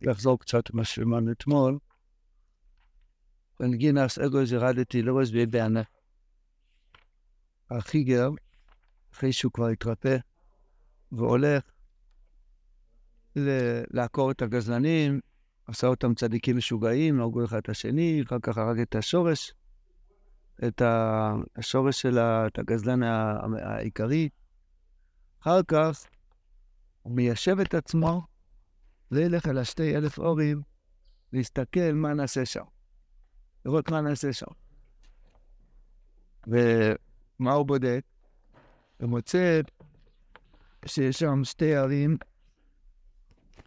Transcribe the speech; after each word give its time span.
לחזור 0.00 0.38
קצת 0.38 0.70
למה 0.70 0.84
שאמרנו 0.84 1.32
אתמול. 1.32 1.78
בנגינס 3.60 4.18
אגוז 4.18 4.52
ירדתי 4.52 5.02
לראש 5.02 5.30
בענה. 5.30 5.82
החיגר, 7.70 8.30
אחרי 9.12 9.32
שהוא 9.32 9.52
כבר 9.52 9.66
התרפא, 9.66 10.16
והולך 11.12 11.64
לעקור 13.90 14.30
את 14.30 14.42
הגזלנים, 14.42 15.20
עשה 15.66 15.86
אותם 15.86 16.14
צדיקים 16.14 16.56
משוגעים, 16.56 17.20
הרגו 17.20 17.44
אחד 17.44 17.56
את 17.56 17.68
השני, 17.68 18.22
אחר 18.26 18.38
כך 18.42 18.58
הרג 18.58 18.80
את 18.80 18.94
השורש, 18.94 19.52
את 20.68 20.82
השורש 21.56 22.00
של 22.00 22.18
הגזלן 22.58 23.02
העיקרי. 23.62 24.28
אחר 25.42 25.62
כך 25.62 26.06
הוא 27.02 27.16
מיישב 27.16 27.60
את 27.60 27.74
עצמו 27.74 28.26
וילך 29.12 29.48
אל 29.48 29.58
השתי 29.58 29.96
אלף 29.96 30.18
אורים 30.18 30.62
להסתכל 31.32 31.92
מה 31.92 32.14
נעשה 32.14 32.46
שם, 32.46 32.64
לראות 33.64 33.90
מה 33.90 34.00
נעשה 34.00 34.32
שם. 34.32 34.46
ומה 36.46 37.52
הוא 37.52 37.66
בודק? 37.66 38.00
הוא 39.00 39.08
מוצא 39.08 39.60
שיש 40.86 41.18
שם 41.18 41.44
שתי 41.44 41.74
ערים, 41.74 42.16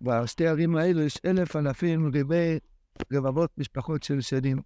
בשתי 0.01 0.47
ערים 0.47 0.75
האלו 0.75 1.01
יש 1.01 1.17
אלף 1.25 1.55
אלפים 1.55 2.07
רבי 2.07 2.59
רבבות 3.11 3.57
משפחות 3.57 4.03
של 4.03 4.21
שדים. 4.21 4.61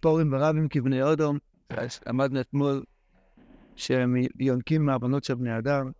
פורים 0.00 0.32
ורבים 0.32 0.68
כבני 0.68 1.02
אודום, 1.02 1.38
למדנו 2.06 2.40
אתמול 2.40 2.84
שהם 3.76 4.16
יונקים 4.40 4.86
מהבנות 4.86 5.24
של 5.24 5.34
בני 5.34 5.58
אדם. 5.58 5.90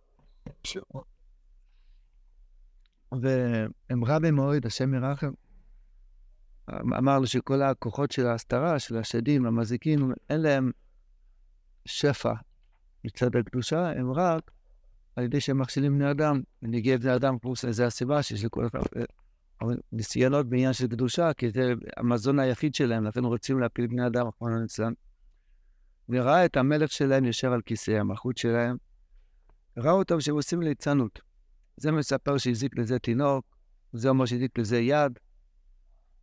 והם 3.11 4.05
רבים 4.05 4.35
מאוד, 4.35 4.65
השם 4.65 4.93
ירחם. 4.93 5.31
אמר 6.69 7.19
לו 7.19 7.27
שכל 7.27 7.61
הכוחות 7.61 8.11
של 8.11 8.27
ההסתרה, 8.27 8.79
של 8.79 8.97
השדים, 8.97 9.45
המזיקים, 9.45 10.13
אין 10.29 10.41
להם 10.41 10.71
שפע 11.85 12.33
מצד 13.03 13.35
הקדושה, 13.35 13.91
הם 13.91 14.11
רק 14.11 14.51
על 15.15 15.23
ידי 15.23 15.41
שהם 15.41 15.61
מכשילים 15.61 15.97
בני 15.97 16.11
אדם, 16.11 16.41
מנהיגי 16.61 16.97
בני 16.97 17.15
אדם, 17.15 17.39
פלוס 17.39 17.65
זה 17.69 17.85
הסיבה 17.85 18.23
שיש 18.23 18.45
לכל 18.45 18.67
אחד 18.67 18.79
ניסיונות 19.91 20.49
בעניין 20.49 20.73
של 20.73 20.87
קדושה, 20.87 21.33
כי 21.33 21.51
זה 21.51 21.73
המזון 21.97 22.39
היחיד 22.39 22.75
שלהם, 22.75 23.03
לכן 23.03 23.23
רוצים 23.23 23.59
להפיל 23.59 23.87
בני 23.87 24.07
אדם, 24.07 24.27
רחמנא 24.27 24.61
ליצלן. 24.61 24.93
וראה 26.09 26.45
את 26.45 26.57
המלך 26.57 26.91
שלהם 26.91 27.25
יושב 27.25 27.51
על 27.51 27.61
כיסא 27.61 27.91
המלכות 27.91 28.37
שלהם, 28.37 28.77
ראה 29.77 29.91
אותם 29.91 30.21
שהם 30.21 30.35
עושים 30.35 30.61
ליצנות. 30.61 31.19
זה 31.79 31.91
מספר 31.91 32.37
שהזיק 32.37 32.77
לזה 32.77 32.99
תינוק, 32.99 33.45
זה 33.93 34.09
אומר 34.09 34.25
שהזיק 34.25 34.57
לזה 34.57 34.79
יד, 34.79 35.19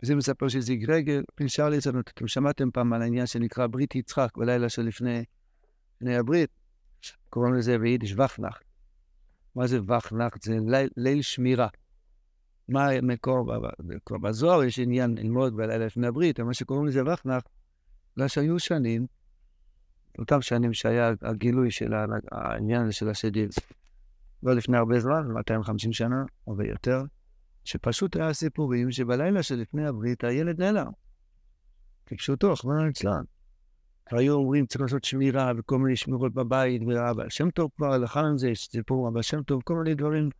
וזה 0.03 0.15
מספר 0.15 0.49
שהזיק 0.49 0.89
רגל, 0.89 1.23
נשאר 1.41 1.69
ליצנות. 1.69 2.09
אתם 2.09 2.29
שמעתם 2.29 2.71
פעם 2.71 2.93
על 2.93 3.03
העניין 3.03 3.27
שנקרא 3.27 3.67
ברית 3.67 3.95
יצחק 3.95 4.37
בלילה 4.37 4.69
שלפני 4.69 5.25
הברית, 6.03 6.51
קוראים 7.31 7.55
לזה 7.55 7.79
ביידיש 7.79 8.15
וחנך. 8.19 8.59
מה 9.55 9.67
זה 9.67 9.79
וחנך? 9.83 10.35
זה 10.43 10.59
ליל, 10.67 10.89
ליל 10.97 11.23
שמירה. 11.23 11.69
מה 12.69 12.91
המקור? 12.91 13.53
כבר 14.07 14.19
בזוהר 14.19 14.65
יש 14.65 14.79
עניין 14.79 15.15
ללמוד 15.15 15.57
בלילה 15.57 15.87
לפני 15.87 16.07
הברית, 16.07 16.41
מה 16.41 16.55
שקוראים 16.55 16.87
לזה 16.87 17.13
וחנך, 17.13 17.43
בגלל 18.17 18.29
שהיו 18.29 18.59
שנים, 18.59 19.07
אותם 20.19 20.43
שנים 20.43 20.73
שהיה 20.73 21.13
הגילוי 21.23 21.71
של 21.71 21.93
העניין 22.33 22.93
של 22.93 23.09
השדים. 23.09 23.49
לא 24.43 24.55
לפני 24.55 24.77
הרבה 24.77 25.01
זמן, 25.01 25.27
250 25.35 25.93
שנה, 25.93 26.25
או 26.47 26.55
ביותר, 26.55 27.03
שפשוט 27.65 28.17
היה 28.17 28.33
סיפורים 28.33 28.91
שבלילה 28.91 29.43
שלפני 29.43 29.87
הברית 29.87 30.25
הילד 30.25 30.61
נעלם. 30.61 30.91
כפשוטו, 32.07 32.53
רחמנא 32.53 32.83
ליצלן. 32.83 33.23
היו 34.11 34.35
אומרים, 34.35 34.67
צריך 34.67 34.81
לעשות 34.81 35.05
שמירה 35.05 35.53
וכל 35.57 35.79
מיני 35.79 35.97
שמירות 35.97 36.35
בבית, 36.35 36.83
והבעל 36.87 37.31
שם 37.31 37.51
טוב 37.51 37.71
כבר 37.77 38.05
עם 38.17 38.39
זה, 38.39 38.51
יש 38.51 38.69
סיפור 38.73 39.09
הבעל 39.09 39.23
שם 39.23 39.43
טוב, 39.43 39.63
כל 39.65 39.75
מיני 39.75 39.95
דברים. 39.95 40.31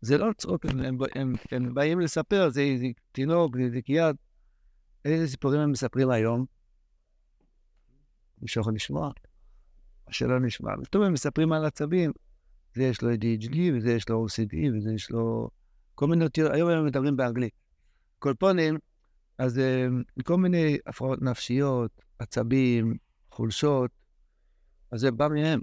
זה 0.00 0.18
לא 0.18 0.32
צחוק, 0.36 0.66
הם, 0.66 0.80
הם, 0.80 0.98
הם, 1.14 1.34
הם 1.50 1.74
באים 1.74 2.00
לספר, 2.00 2.48
זה, 2.48 2.62
זה 2.78 2.86
תינוק, 3.12 3.56
זה 3.56 3.70
זיקיית. 3.70 4.16
איזה 5.04 5.28
סיפורים 5.28 5.60
הם 5.60 5.70
מספרים 5.70 6.10
היום? 6.10 6.44
מישהו 8.42 8.60
יכול 8.60 8.74
לשמוע? 8.74 9.10
שלא 10.10 10.40
נשמע. 10.40 10.70
פתאום 10.84 11.04
הם 11.04 11.12
מספרים 11.12 11.52
על 11.52 11.64
עצבים, 11.64 12.12
זה 12.74 12.82
יש 12.82 13.02
לו 13.02 13.12
ADHD, 13.12 13.56
וזה 13.74 13.92
יש 13.92 14.08
לו 14.08 14.26
OCD, 14.26 14.56
וזה 14.76 14.92
יש 14.92 15.10
לו 15.10 15.50
כל 15.94 16.06
מיני, 16.06 16.24
היום 16.52 16.70
הם 16.70 16.86
מדברים 16.86 17.16
באנגלית. 17.16 17.52
כל 18.18 18.34
פונים, 18.38 18.78
אז 19.38 19.58
אה, 19.58 19.86
כל 20.24 20.36
מיני 20.36 20.78
הפרעות 20.86 21.22
נפשיות, 21.22 21.90
עצבים, 22.18 22.96
חולשות, 23.30 23.90
אז 24.90 25.00
זה 25.00 25.10
בא 25.10 25.28
מהם. 25.28 25.60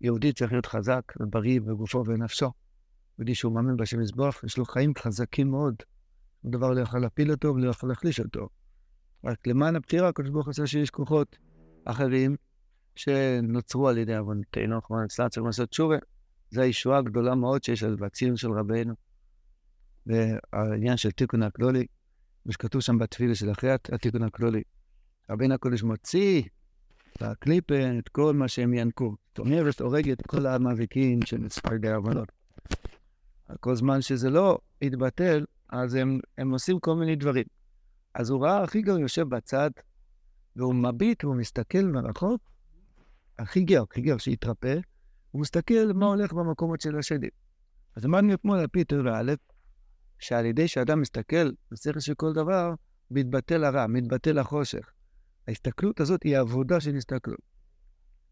יהודי 0.00 0.32
צריך 0.32 0.52
להיות 0.52 0.66
חזק 0.66 1.02
ובריא 1.20 1.60
בגופו 1.60 1.98
ובנפשו. 1.98 2.50
יהודי 3.18 3.34
שהוא 3.34 3.52
מאמין 3.52 3.76
בשם 3.76 4.00
יזבוח, 4.00 4.44
יש 4.44 4.58
לו 4.58 4.64
חיים 4.64 4.92
חזקים 4.98 5.50
מאוד. 5.50 5.74
שום 6.42 6.50
דבר 6.50 6.70
לא 6.70 6.80
יכול 6.80 7.00
להפיל 7.00 7.30
אותו 7.30 7.54
ולא 7.54 7.70
יכול 7.70 7.88
להחליש 7.88 8.20
אותו. 8.20 8.48
רק 9.24 9.46
למען 9.46 9.76
הבחירה, 9.76 10.08
הקדוש 10.08 10.30
ברוך 10.30 10.46
הוא 10.46 10.50
עושה 10.50 10.66
שיש 10.66 10.90
כוחות 10.90 11.36
אחרים 11.84 12.36
שנוצרו 12.96 13.88
על 13.88 13.98
ידי 13.98 14.16
עוונותינו, 14.16 14.78
אצלנו 15.06 15.30
צריך 15.30 15.46
לעשות 15.46 15.68
תשובה. 15.68 15.96
זו 16.54 16.60
הישועה 16.60 16.98
הגדולה 16.98 17.34
מאוד 17.34 17.64
שיש 17.64 17.82
על 17.82 17.96
בציון 17.96 18.36
של 18.36 18.52
רבנו. 18.52 18.94
והעניין 20.06 20.96
של 20.96 21.10
תיקון 21.10 21.42
הכלולי, 21.42 21.86
ושכתוב 22.46 22.80
שם 22.80 22.98
בתפילה 22.98 23.34
של 23.34 23.50
אחרי 23.50 23.70
התיקון 23.92 24.22
הכלולי, 24.22 24.62
רבינו 25.30 25.54
הקודש 25.54 25.82
מוציא 25.82 26.42
בקליפה 27.20 27.98
את 27.98 28.08
כל 28.08 28.34
מה 28.34 28.48
שהם 28.48 28.74
ינקו. 28.74 29.16
זאת 29.28 29.38
אומרת, 29.38 29.80
הורג 29.80 30.10
את 30.10 30.26
כל 30.26 30.46
המאביקים 30.46 31.22
של 31.22 31.38
מספרדי 31.38 31.88
הבנות. 31.88 32.32
כל 33.60 33.74
זמן 33.74 34.02
שזה 34.02 34.30
לא 34.30 34.58
יתבטל, 34.80 35.44
אז 35.68 35.94
הם, 35.94 36.20
הם 36.38 36.50
עושים 36.50 36.80
כל 36.80 36.96
מיני 36.96 37.16
דברים. 37.16 37.44
אז 38.14 38.30
הוא 38.30 38.44
ראה 38.44 38.62
הכי 38.62 38.82
גר 38.82 38.98
יושב 38.98 39.28
בצד, 39.28 39.70
והוא 40.56 40.74
מביט 40.74 41.24
והוא 41.24 41.36
מסתכל 41.36 41.82
מרחוק, 41.82 42.40
הכי 43.38 43.62
גר, 43.62 43.82
הכי 43.82 44.00
גר 44.00 44.18
שהתרפא, 44.18 44.78
הוא 45.34 45.40
מסתכל 45.40 45.92
מה 45.94 46.06
הולך 46.06 46.32
במקומות 46.32 46.80
של 46.80 46.98
השדים. 46.98 47.30
אז 47.96 48.06
אמרנו 48.06 48.34
אתמול 48.34 48.58
על 48.58 48.66
פי 48.66 48.84
תורה 48.84 49.20
א', 49.20 49.32
שעל 50.18 50.46
ידי 50.46 50.68
שאדם 50.68 51.00
מסתכל 51.00 51.50
בשכל 51.70 52.00
של 52.00 52.14
כל 52.14 52.32
דבר, 52.32 52.74
מתבטל 53.10 53.64
הרע, 53.64 53.86
מתבטל 53.86 54.38
החושך. 54.38 54.92
ההסתכלות 55.48 56.00
הזאת 56.00 56.22
היא 56.22 56.36
העבודה 56.36 56.80
של 56.80 56.96
הסתכלות. 56.96 57.40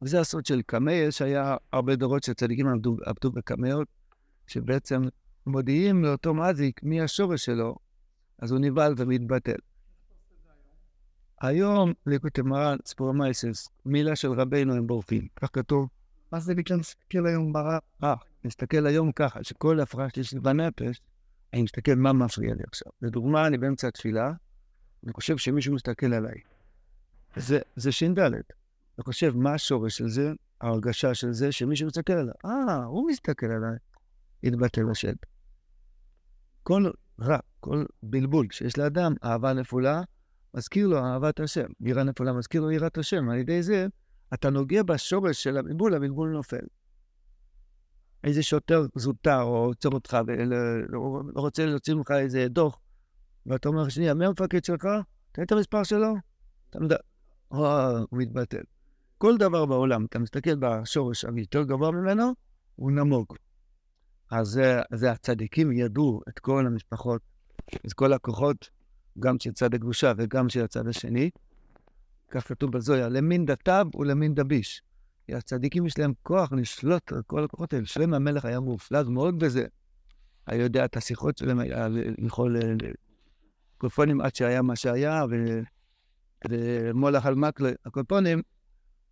וזה 0.03 0.21
הסוד 0.21 0.47
של 0.47 0.63
קמאל, 0.63 1.11
שהיה 1.11 1.57
הרבה 1.73 1.97
דורות 1.97 2.23
שצדיקים 2.23 2.69
עבדו, 2.69 2.97
עבדו 3.05 3.33
בקמאות, 3.33 3.89
שבעצם 4.47 5.03
מודיעים 5.47 6.05
לאותו 6.05 6.35
מזיק 6.35 6.83
מי 6.83 7.01
השורש 7.01 7.45
שלו, 7.45 7.77
אז 8.39 8.51
הוא 8.51 8.61
נבהל 8.61 8.95
ומתבטל. 8.97 9.59
היום, 11.41 11.93
ליקוטי 12.07 12.43
מרן, 12.43 12.77
סיפור 12.87 13.13
מייסס, 13.13 13.69
מילה 13.87 14.17
של 14.17 14.33
רבינו 14.33 14.75
הם 14.75 14.87
בורפים, 14.87 15.29
כך 15.37 15.49
כתוב. 15.53 15.89
מה 16.33 16.41
זה 16.41 16.55
בגלל 16.55 16.79
נסתכל 16.79 17.27
היום 17.27 17.53
ברע? 17.53 17.79
אה, 18.05 18.15
נסתכל 18.45 18.87
היום 18.87 19.13
ככה, 19.13 19.45
שכל 19.45 19.81
הפרעה 19.81 20.09
שיש 20.15 20.33
לי 20.35 20.41
בנפש, 20.41 21.01
אני 21.53 21.63
מסתכל 21.63 21.95
מה 21.95 22.13
מפריע 22.13 22.55
לי 22.55 22.63
עכשיו. 22.67 22.93
לדוגמה, 23.03 23.47
אני 23.47 23.59
באמצע 23.59 23.89
התפילה, 23.89 24.33
אני 25.05 25.13
חושב 25.13 25.37
שמישהו 25.37 25.75
מסתכל 25.75 26.15
עליי. 26.15 26.35
זה, 27.37 27.59
זה 27.77 27.93
ש"ד. 27.93 28.19
אני 28.19 29.05
חושב, 29.05 29.37
מה 29.37 29.55
השורש 29.55 29.99
של 29.99 30.09
זה, 30.09 30.33
ההרגשה 30.61 31.15
של 31.15 31.33
זה, 31.33 31.53
שמישהו 31.53 31.87
מסתכל 31.87 32.13
עליי. 32.13 32.35
אה, 32.45 32.85
הוא 32.85 33.09
מסתכל 33.11 33.47
עליי. 33.47 33.77
יתבטל 34.43 34.91
השד. 34.91 35.15
כל 36.63 36.91
רע, 37.21 37.39
כל 37.61 37.85
בלבול 38.03 38.47
שיש 38.51 38.79
לאדם, 38.79 39.15
אהבה 39.25 39.53
נפולה, 39.53 40.03
מזכיר 40.55 40.87
לו 40.87 40.99
אהבת 40.99 41.41
השם. 41.41 41.67
יראה 41.81 42.05
נפולה 42.05 42.33
מזכיר 42.33 42.61
לו 42.61 42.71
יראת 42.71 42.99
השם. 42.99 43.29
על 43.29 43.39
ידי 43.39 43.63
זה, 43.63 43.87
אתה 44.35 44.51
נוגע 44.51 44.83
בשורש 44.83 45.43
של 45.43 45.57
הבלבול, 45.57 45.95
הבלבול 45.95 46.31
נופל. 46.31 46.65
איזה 48.25 48.43
שוטר 48.43 48.87
זוטר 48.95 49.43
או 49.43 49.57
עוצר 49.65 49.89
אותך 49.89 50.17
ולא 50.27 51.23
רוצה 51.35 51.67
להוציא 51.67 51.95
ממך 51.95 52.11
איזה 52.11 52.49
דוח, 52.49 52.79
ואתה 53.47 53.69
אומר, 53.69 53.89
שנייה, 53.89 54.15
מי 54.15 54.27
המפקד 54.27 54.65
שלך? 54.65 54.87
תן 55.33 55.43
את 55.43 55.53
המספר 55.53 55.83
שלו. 55.83 56.15
אתה 56.71 56.81
מדבר, 56.81 56.97
הוא 57.49 58.07
מתבטל. 58.13 58.63
כל 59.19 59.37
דבר 59.39 59.67
בעולם, 59.67 60.05
אתה 60.05 60.19
מסתכל 60.19 60.55
בשורש 60.55 61.25
היותר 61.25 61.63
גבוה 61.63 61.91
ממנו, 61.91 62.33
הוא 62.77 62.93
נמוג. 62.93 63.27
אז 64.31 64.61
זה 64.93 65.11
הצדיקים 65.11 65.73
ידעו 65.73 66.21
את 66.29 66.39
כל 66.39 66.67
המשפחות, 66.67 67.23
את 67.87 67.93
כל 67.93 68.13
הכוחות, 68.13 68.71
גם 69.19 69.39
של 69.39 69.53
צד 69.53 69.75
הגרושה 69.75 70.13
וגם 70.17 70.49
של 70.49 70.65
הצד 70.65 70.89
השני. 70.89 71.31
כך 72.33 72.49
כתוב 72.49 72.73
בזויה, 72.73 73.09
למין 73.09 73.47
דתיו 73.47 73.87
ולמין 73.95 74.35
דביש. 74.35 74.83
כי 75.27 75.35
הצדיקים 75.35 75.87
יש 75.87 75.99
להם 75.99 76.13
כוח 76.23 76.53
לשלוט 76.53 77.13
על 77.13 77.23
כל 77.27 77.45
הכוחות 77.45 77.73
האלה. 77.73 77.87
שלם 77.87 78.15
המלך 78.15 78.45
היה 78.45 78.61
מופלג 78.61 79.09
מאוד 79.09 79.39
בזה. 79.39 79.67
היה 80.47 80.63
יודע 80.63 80.85
את 80.85 80.97
השיחות 80.97 81.39
שלהם, 81.39 81.59
היה 81.59 81.89
יכול 82.19 82.57
מיקרופונים 83.75 84.21
עד 84.21 84.35
שהיה 84.35 84.63
מה 84.63 84.77
שהיה, 84.77 85.25
ומולך 86.51 87.27
על 87.27 87.35
מקלה, 87.35 87.71
הקופונים, 87.87 88.43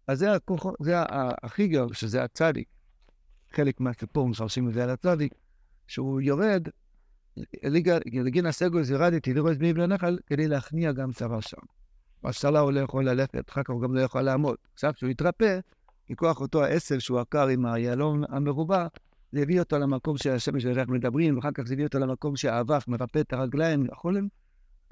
אז 0.07 0.19
זה, 0.19 0.33
הכוח, 0.33 0.67
זה 0.81 0.95
הכי 1.43 1.69
גר, 1.69 1.93
שזה 1.93 2.23
הצדיק. 2.23 2.69
חלק 3.53 3.81
מהסיפור 3.81 4.29
מפרשים 4.29 4.69
את 4.69 4.75
זה 4.75 4.85
על 4.85 4.91
הצדיק, 4.91 5.35
שהוא 5.87 6.21
יורד, 6.21 6.69
לגינה 8.13 8.53
סגוס 8.53 8.91
ירד 8.91 9.13
איתי 9.13 9.35
לראות 9.35 9.57
בני 9.57 9.75
בני 9.75 9.87
נחל 9.87 10.19
כדי 10.27 10.49
להכניע 10.49 10.93
גם 10.93 11.11
את 11.11 11.23
הרשע. 11.23 11.57
בשלה 12.25 12.61
הוא 12.61 12.73
לא 12.73 12.81
יכול 12.81 13.09
ללכת, 13.09 13.51
אחר 13.51 13.63
כך 13.63 13.71
הוא 13.71 13.83
גם 13.83 13.95
לא 13.95 14.01
יכול 14.01 14.23
לעמוד. 14.23 14.57
עכשיו, 14.75 14.93
כשהוא 14.95 15.11
יתרפא, 15.11 15.59
מכוח 16.11 16.41
אותו 16.41 16.65
העשל 16.65 16.99
שהוא 16.99 17.21
עקר 17.21 17.47
עם 17.47 17.67
היהלום 17.67 18.25
המרובע, 18.29 18.87
זה 19.33 19.43
הביא 19.43 19.61
אותו 19.61 19.79
למקום 19.79 20.17
שהשמש 20.17 20.65
והריח 20.65 20.89
מדברים, 20.89 21.37
ואחר 21.37 21.51
כך 21.55 21.63
זה 21.67 21.75
הביא 21.75 21.85
אותו 21.85 21.99
למקום 21.99 22.37
שהאבק 22.37 22.89
מרפא 22.89 23.19
את 23.19 23.33
הרגליים, 23.33 23.87
החולם. 23.93 24.29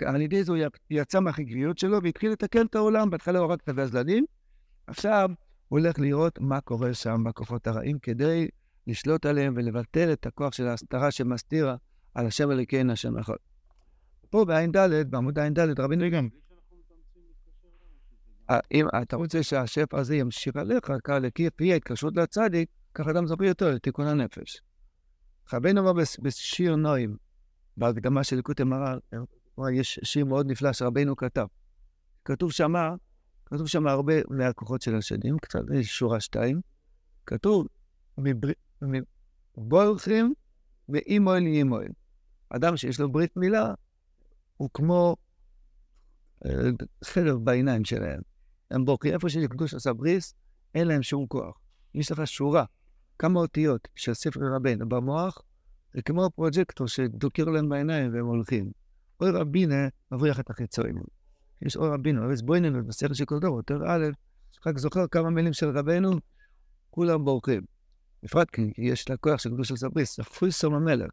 על 0.06 0.20
ידי 0.20 0.44
זה 0.44 0.52
הוא 0.52 0.58
יצא 0.90 1.20
מהחגביות 1.20 1.78
שלו 1.78 2.02
והתחיל 2.02 2.32
לתקן 2.32 2.66
את 2.66 2.74
העולם. 2.74 3.10
בהתחלה 3.10 3.38
הוא 3.38 3.52
רק 3.52 3.60
את 3.62 3.68
הגזלנים, 3.68 4.24
עכשיו 4.86 5.30
הוא 5.68 5.78
הולך 5.78 5.98
לראות 5.98 6.38
מה 6.40 6.60
קורה 6.60 6.94
שם 6.94 7.24
בכוחות 7.24 7.66
הרעים 7.66 7.98
כדי 7.98 8.48
לשלוט 8.86 9.26
עליהם 9.26 9.54
ולבטל 9.56 10.12
את 10.12 10.26
הכוח 10.26 10.52
של 10.52 10.66
ההסתרה 10.66 11.10
שמסתירה 11.10 11.76
על 12.14 12.26
השם 12.26 12.50
אלוקינו 12.50 12.92
השם 12.92 13.18
אחד. 13.18 13.34
פה 14.30 14.44
בע"ד, 14.44 14.76
בעמוד 15.10 15.38
ע"ד, 15.38 15.80
רבינו 15.80 16.10
גם. 16.10 16.28
אם 18.72 18.86
אתה 19.02 19.16
רוצה 19.16 19.42
שהשפע 19.42 19.98
הזה 19.98 20.16
ימשיך 20.16 20.56
עליך, 20.56 20.92
כפי 21.34 21.72
ההתקשרות 21.72 22.16
לצדיק, 22.16 22.68
ככה 22.94 23.10
אדם 23.10 23.26
זוכר 23.26 23.44
יותר 23.44 23.70
לתיקון 23.70 24.06
הנפש. 24.06 24.62
רבינו 25.52 25.80
אמר 25.80 25.92
בשיר 26.22 26.76
נועים, 26.76 27.16
בהקדמה 27.76 28.24
של 28.24 28.36
ליקוטי 28.36 28.64
מרן, 28.64 28.98
יש 29.72 30.00
שיר 30.02 30.24
מאוד 30.24 30.50
נפלא 30.50 30.72
שרבינו 30.72 31.16
כתב. 31.16 31.46
כתוב 32.24 32.52
שמה, 32.52 32.94
כתוב 33.46 33.66
שם 33.66 33.86
הרבה 33.86 34.14
מהכוחות 34.30 34.82
של 34.82 34.94
השדים, 34.94 35.38
קצת, 35.38 35.60
שורה 35.82 36.20
שתיים. 36.20 36.60
כתוב, 37.26 37.66
בורחים 39.56 40.34
מאימויל 40.88 41.44
לאימויל. 41.44 41.92
אדם 42.50 42.76
שיש 42.76 43.00
לו 43.00 43.12
ברית 43.12 43.36
מילה, 43.36 43.74
הוא 44.56 44.70
כמו 44.74 45.16
אה, 46.46 47.32
בעיניים 47.44 47.84
שלהם. 47.84 48.20
בורחים, 48.84 49.14
איפה 49.14 49.28
שיש 49.28 49.46
קדוש 49.46 49.74
עשה 49.74 49.92
בריס, 49.92 50.34
אין 50.74 50.88
להם 50.88 51.02
שום 51.02 51.26
כוח. 51.26 51.58
יש 51.94 52.12
לך 52.12 52.26
שורה, 52.26 52.64
כמה 53.18 53.40
אותיות 53.40 53.88
של 53.94 54.14
ספר 54.14 54.40
רבנו 54.56 54.88
במוח, 54.88 55.42
זה 55.94 56.02
כמו 56.02 56.30
פרוג'קטור 56.30 56.86
שדוקר 56.86 57.44
להם 57.44 57.68
בעיניים 57.68 58.14
והם 58.14 58.26
הולכים. 58.26 58.72
אוי 59.20 59.30
רבינה 59.30 59.88
מבריח 60.12 60.40
את 60.40 60.50
החיצונים. 60.50 61.02
יש 61.62 61.76
אור 61.76 61.86
רבינו, 61.86 62.22
ארץ 62.24 62.40
בויננו, 62.40 62.86
בסרט 62.86 63.14
של 63.14 63.24
כל 63.24 63.38
דור, 63.38 63.56
יותר 63.56 63.78
א', 63.86 64.06
רק 64.66 64.78
זוכר 64.78 65.06
כמה 65.06 65.30
מילים 65.30 65.52
של 65.52 65.78
רבנו, 65.78 66.10
כולם 66.90 67.24
בורחים. 67.24 67.62
בפרט 68.22 68.50
כי 68.50 68.72
יש 68.78 69.10
לה 69.10 69.16
כוח 69.16 69.40
של 69.40 69.50
קדוש 69.50 69.68
של 69.68 69.76
סבריס, 69.76 70.20
חויסום 70.20 70.74
המלך. 70.74 71.10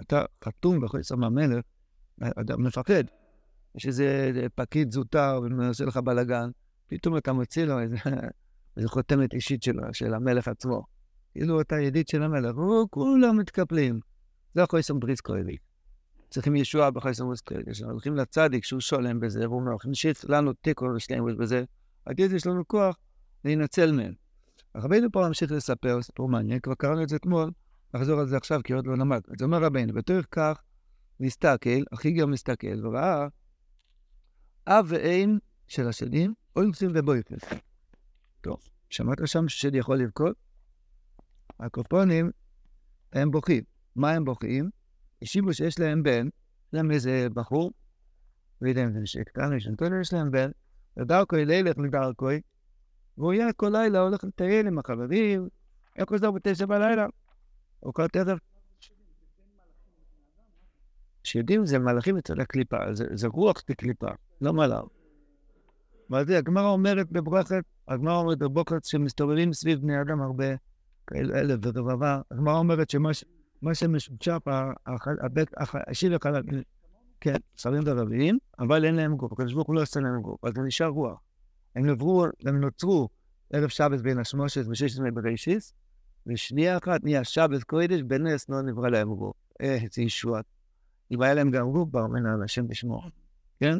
אתה 0.00 0.24
חתום 0.44 0.80
בחויסום 0.80 1.24
המלך, 1.24 1.64
אדם 2.20 2.62
מפחד. 2.62 3.04
יש 3.74 3.86
איזה 3.86 4.32
פקיד 4.54 4.92
זוטר 4.92 5.40
ומנסה 5.42 5.84
לך 5.84 5.96
בלאגן, 5.96 6.50
פתאום 6.86 7.16
אתה 7.16 7.32
מוציא 7.32 7.64
לו 7.64 7.80
איזה, 7.80 7.96
חותמת 8.84 9.34
אישית 9.34 9.62
שלו, 9.62 9.82
של 9.92 10.14
המלך 10.14 10.48
עצמו. 10.48 10.82
כאילו 11.32 11.60
אתה 11.60 11.80
ידיד 11.80 12.08
של 12.08 12.22
המלך, 12.22 12.56
וכולם 12.56 13.38
מתקפלים. 13.38 14.00
זה 14.54 14.62
החויסום 14.62 15.00
בריס 15.00 15.20
כהלי. 15.20 15.56
צריכים 16.30 16.56
ישועה 16.56 16.90
בחסרוס 16.90 17.40
קדש. 17.40 17.82
הולכים 17.82 18.16
לצדיק 18.16 18.64
שהוא 18.64 18.80
שולם 18.80 19.20
בזה, 19.20 19.48
והוא 19.48 19.60
אומר, 19.60 19.76
נשיט 19.84 20.24
לנו 20.24 20.52
תיקו 20.52 20.86
ושלמות 20.96 21.36
בזה, 21.36 21.64
עד 22.04 22.20
יש 22.20 22.46
לנו 22.46 22.68
כוח 22.68 22.96
להינצל 23.44 23.92
מהם. 23.92 24.12
רבינו 24.76 25.08
פה 25.12 25.28
ממשיך 25.28 25.52
לספר 25.52 26.02
סיפור 26.02 26.28
מעניין, 26.28 26.60
כבר 26.60 26.74
קראנו 26.74 27.02
את 27.02 27.08
זה 27.08 27.16
אתמול, 27.16 27.50
נחזור 27.94 28.20
על 28.20 28.26
זה 28.26 28.36
עכשיו 28.36 28.60
כי 28.64 28.72
עוד 28.72 28.86
לא 28.86 28.96
למד. 28.96 29.20
אז 29.28 29.42
אומר 29.42 29.62
רבינו, 29.62 29.92
בתוך 29.94 30.26
כך 30.30 30.62
מסתכל, 31.20 31.82
הכי 31.92 32.10
גם 32.10 32.30
מסתכל, 32.30 32.86
וראה 32.86 33.28
אב 34.70 34.86
ואם 34.88 35.38
של 35.68 35.88
השדים, 35.88 36.34
אוילצים 36.56 36.90
ובויפל. 36.94 37.36
טוב, 38.40 38.56
שמעת 38.90 39.18
שם 39.24 39.48
ששד 39.48 39.74
יכול 39.74 39.98
לבכות? 39.98 40.36
הקופונים, 41.60 42.30
הם 43.12 43.30
בוכים. 43.30 43.62
מה 43.96 44.10
הם 44.10 44.24
בוכים? 44.24 44.70
השיבו 45.22 45.54
שיש 45.54 45.78
להם 45.78 46.02
בן, 46.02 46.28
להם 46.72 46.90
איזה 46.90 47.26
בחור, 47.34 47.72
לא 48.62 48.68
יודע 48.68 48.84
אם 48.84 48.92
זה 48.92 48.98
נשק 48.98 49.28
קטן, 49.28 49.56
יש 50.00 50.12
להם 50.12 50.30
בן, 50.30 50.50
ודרכו 50.96 51.36
ילך 51.36 51.78
לדרכו, 51.78 52.28
והוא 53.18 53.32
יהיה 53.32 53.52
כל 53.52 53.68
לילה 53.72 54.00
הולך 54.00 54.24
לטייל 54.24 54.66
עם 54.66 54.78
החברים, 54.78 55.48
היה 55.96 56.06
חוזר 56.06 56.30
בתשע 56.30 56.66
בלילה, 56.66 57.06
או 57.82 57.92
כל 57.92 58.08
תכף. 58.08 58.38
שיודעים 61.24 61.66
זה 61.66 61.78
מלאכים 61.78 62.18
אצל 62.18 62.40
הקליפה, 62.40 62.94
זה, 62.94 63.04
זה 63.14 63.28
רוח 63.28 63.62
בקליפה, 63.68 64.08
לא 64.40 64.52
מלאך. 64.52 64.84
מה 66.08 66.24
זה, 66.24 66.38
הגמרא 66.38 66.68
אומרת 66.68 67.12
בברכת, 67.12 67.64
הגמרא 67.88 68.16
אומרת 68.16 68.38
בבוקר 68.38 68.76
שמסתובבים 68.82 69.52
סביב 69.52 69.80
בני 69.80 70.00
אדם 70.00 70.20
הרבה, 70.20 70.44
כאלה 71.06 71.40
אלף 71.40 71.60
ורבבה, 71.62 72.20
הגמרא 72.30 72.58
אומרת 72.58 72.90
שמה 72.90 73.10
מה 73.62 73.74
שמשופשף, 73.74 74.42
השיר 75.86 76.16
החלק, 76.16 76.44
כן, 77.20 77.36
שרים 77.56 77.82
ורבים, 77.86 78.38
אבל 78.58 78.84
אין 78.84 78.94
להם 78.94 79.16
גוף, 79.16 79.32
הקדוש 79.32 79.52
ברוך 79.52 79.66
הוא 79.66 79.74
לא 79.74 79.82
עושה 79.82 80.00
להם 80.00 80.20
גוף, 80.20 80.44
אז 80.44 80.54
זה 80.54 80.62
נשאר 80.62 80.86
רוח. 80.86 81.20
הם 81.76 81.86
נברו, 81.86 82.26
הם 82.46 82.60
נוצרו 82.60 83.08
ערב 83.52 83.68
שבת 83.68 84.00
בין 84.00 84.18
השמושת 84.18 84.64
וששת 84.68 84.98
ימי 84.98 85.10
בראשיס, 85.10 85.72
ושנייה 86.26 86.76
אחת 86.76 87.04
נהיה 87.04 87.24
שבת 87.24 87.62
קודש, 87.62 88.02
בנס 88.02 88.48
לא 88.48 88.62
נברא 88.62 88.88
להם 88.88 89.14
גוף. 89.14 89.36
איזה 89.60 90.02
ישועת. 90.02 90.44
אם 91.10 91.22
היה 91.22 91.34
להם 91.34 91.50
גם 91.50 91.70
גוף, 91.70 91.88
בר 91.88 92.06
מנה 92.06 92.34
על 92.34 92.42
השם 92.42 92.68
בשמו, 92.68 93.02
כן? 93.60 93.78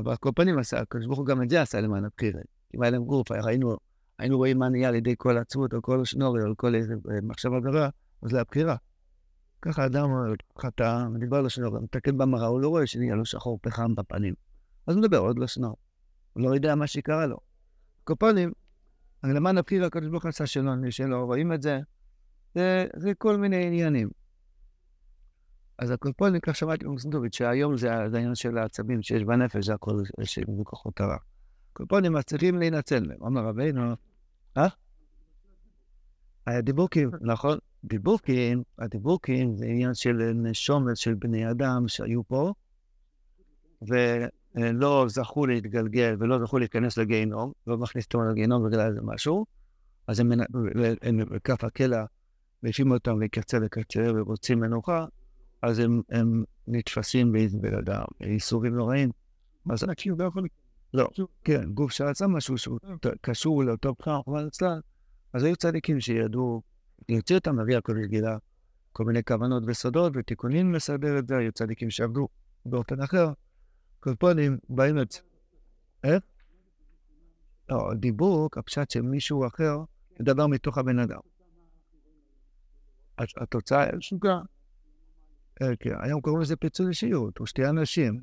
אבל 0.00 0.16
כל 0.16 0.30
פנים 0.36 0.58
עשה, 0.58 0.80
הקדוש 0.80 1.06
ברוך 1.06 1.18
הוא 1.18 1.26
גם 1.26 1.42
את 1.42 1.50
זה 1.50 1.62
עשה 1.62 1.80
למען 1.80 2.04
הבחירת. 2.04 2.44
אם 2.74 2.82
היה 2.82 2.90
להם 2.90 3.04
גוף, 3.04 3.32
היינו, 3.32 3.76
היינו 4.18 4.36
רואים 4.36 4.58
מה 4.58 4.68
נהיה 4.68 4.88
על 4.88 4.94
ידי 4.94 5.14
כל 5.18 5.38
עצמות, 5.38 5.74
או 5.74 5.82
כל 5.82 6.04
שנורי, 6.04 6.42
או 6.42 6.56
כל 6.56 6.74
איזה 6.74 6.94
מחשבה 7.22 7.60
גדולה. 7.60 7.88
אז 8.22 8.30
זה 8.30 8.40
הבחירה. 8.40 8.76
ככה 9.62 9.86
אדם 9.86 10.10
חטא, 10.58 11.06
מדבר 11.08 11.42
לשנור, 11.42 11.80
מתקן 11.80 12.18
במראה, 12.18 12.46
הוא 12.46 12.60
לא 12.60 12.68
רואה 12.68 12.86
שנהיה 12.86 13.14
לו 13.14 13.24
שחור 13.24 13.58
פחם 13.62 13.94
בפנים. 13.94 14.34
אז 14.86 14.94
הוא 14.96 15.02
מדבר 15.02 15.18
עוד 15.18 15.38
לשנור. 15.38 15.76
הוא 16.32 16.42
לא 16.42 16.54
יודע 16.54 16.74
מה 16.74 16.86
שקרה 16.86 17.26
לו. 17.26 17.36
קופונים, 18.04 18.52
למען 19.24 19.58
הבחירה 19.58 19.86
הקדוש 19.86 20.08
ברוך 20.08 20.22
הוא 20.22 20.28
עשה 20.28 20.46
שלא 20.46 21.16
רואים 21.16 21.52
את 21.52 21.62
זה, 21.62 21.80
זה, 22.54 22.86
זה 22.96 23.14
כל 23.14 23.36
מיני 23.36 23.66
עניינים. 23.66 24.10
אז 25.80 25.90
הקופונים, 25.90 26.40
כך 26.40 26.56
שמעתי 26.56 26.84
במסנדובית, 26.84 27.34
שהיום 27.34 27.76
זה 27.76 27.92
העניין 27.92 28.34
של 28.34 28.58
העצבים 28.58 29.02
שיש 29.02 29.24
בנפש, 29.24 29.66
זה 29.66 29.74
הכל 29.74 30.02
של 30.22 30.42
כוחות 30.64 31.00
הרע. 31.00 31.16
קופונים 31.72 32.12
מצליחים 32.12 32.58
להינצל 32.58 33.06
מהם. 33.06 33.24
אמר 33.26 33.44
רבינו, 33.44 33.94
אה? 34.56 34.68
היה 36.46 36.60
דיבוקים, 36.60 37.10
נכון? 37.20 37.58
דיבוקים, 37.84 38.62
הדיבוקים 38.78 39.56
זה 39.56 39.64
עניין 39.64 39.94
של 39.94 40.32
נשומת 40.34 40.96
של 40.96 41.14
בני 41.14 41.50
אדם 41.50 41.88
שהיו 41.88 42.24
פה, 42.24 42.52
ולא 43.82 45.04
זכו 45.08 45.46
להתגלגל 45.46 46.16
ולא 46.18 46.38
זכו 46.44 46.58
להיכנס 46.58 46.98
לגיהינום, 46.98 47.52
לא 47.66 47.78
מכניס 47.78 48.04
אותם 48.04 48.28
לגיהינום 48.30 48.66
בגלל 48.66 48.88
איזה 48.88 49.00
משהו, 49.02 49.46
אז 50.06 50.20
הם, 50.20 50.30
בכף 51.30 51.64
הקלע 51.64 52.04
מביאים 52.62 52.92
אותם 52.92 53.18
מקצה 53.18 53.58
לקצה 53.58 54.10
ורוצים 54.14 54.60
מנוחה, 54.60 55.06
אז 55.62 55.78
הם, 55.78 56.02
הם 56.10 56.44
נתפסים 56.66 57.32
בייסורים 58.20 58.74
נוראים. 58.74 59.10
מה 59.64 59.76
זה 59.76 59.86
כאילו 59.96 60.16
לא 60.18 60.24
יכול... 60.24 60.48
לא, 60.94 61.08
כן, 61.44 61.72
גוף 61.72 61.92
שעשה 61.92 62.26
משהו 62.26 62.58
שהוא 62.58 62.78
קשור 63.20 63.64
לאותו 63.64 63.94
אבל 64.26 64.46
אצלם, 64.46 64.80
אז 65.32 65.44
היו 65.44 65.56
צדיקים 65.56 66.00
שידעו 66.00 66.62
להוציא 67.08 67.36
אותם, 67.36 67.58
להביא 67.58 67.76
הכל 67.76 67.92
רגילה, 68.02 68.38
כל 68.92 69.04
מיני 69.04 69.24
כוונות 69.24 69.62
וסודות 69.66 70.12
ותיקונים 70.16 70.74
לסדר 70.74 71.18
את 71.18 71.28
זה, 71.28 71.36
היו 71.36 71.52
צדיקים 71.52 71.90
שעבדו 71.90 72.28
באופן 72.66 73.02
אחר. 73.02 73.32
קופונים 74.00 74.58
באים 74.68 75.00
את... 75.00 75.14
איך? 76.04 76.22
לא, 77.68 77.94
דיבוק, 77.94 78.58
הפשט 78.58 78.90
של 78.90 79.02
מישהו 79.02 79.46
אחר, 79.46 79.78
מדבר 80.20 80.46
מתוך 80.46 80.78
הבן 80.78 80.98
אדם. 80.98 81.20
התוצאה 83.18 83.82
היא 83.82 84.00
שוגה. 84.00 84.40
אה, 85.62 85.76
כן, 85.80 85.94
היום 86.00 86.20
קוראים 86.20 86.42
לזה 86.42 86.56
פיצול 86.56 86.88
אישיות, 86.88 87.40
או 87.40 87.46
שתי 87.46 87.66
אנשים, 87.66 88.20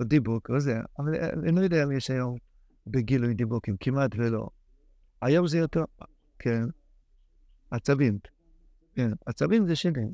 או 0.00 0.04
דיבוק, 0.04 0.50
או 0.50 0.60
זה, 0.60 0.80
אבל 0.98 1.14
אני 1.14 1.52
לא 1.52 1.60
יודע 1.60 1.84
אם 1.84 1.92
יש 1.92 2.10
היום 2.10 2.36
בגילוי 2.86 3.34
דיבוקים, 3.34 3.76
כמעט 3.80 4.10
ולא. 4.16 4.48
היום 5.22 5.46
זה 5.46 5.58
יותר, 5.58 5.84
כן. 6.38 6.64
עצבים. 7.70 8.18
כן, 8.94 9.10
עצבים 9.26 9.66
זה 9.66 9.76
שלי. 9.76 10.04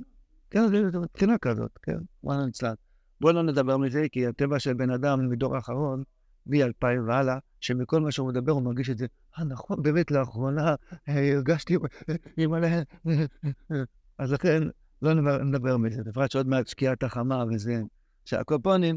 כן, 0.51 0.69
זה 0.69 0.99
מבחינה 0.99 1.39
כזאת, 1.39 1.79
כן, 1.83 1.99
וואלה 2.25 2.47
נצלן. 2.47 2.75
בואו 3.21 3.33
לא 3.33 3.43
נדבר 3.43 3.77
מזה, 3.77 4.07
כי 4.13 4.27
הטבע 4.27 4.59
של 4.59 4.75
בן 4.75 4.91
אדם 4.91 5.29
מדור 5.31 5.57
האחרון, 5.57 6.03
מ-2000 6.47 6.87
והלאה, 7.07 7.39
שמכל 7.61 8.01
מה 8.01 8.11
שהוא 8.11 8.29
מדבר 8.29 8.53
הוא 8.53 8.63
מרגיש 8.63 8.91
את 8.91 8.99
זה. 8.99 9.07
אה, 9.39 9.45
נכון, 9.45 9.83
באמת, 9.83 10.11
לאחרונה 10.11 10.75
אה, 11.09 11.35
הרגשתי 11.35 11.77
עם 12.37 12.51
מלא... 12.51 12.69
אז 14.19 14.33
לכן, 14.33 14.63
לא 15.05 15.39
נדבר 15.45 15.77
מזה. 15.77 16.03
בפרט 16.05 16.31
שעוד 16.31 16.49
מעט 16.49 16.67
שקיעת 16.67 17.03
החמה 17.03 17.45
וזה. 17.51 17.83
שהקופונים, 18.25 18.97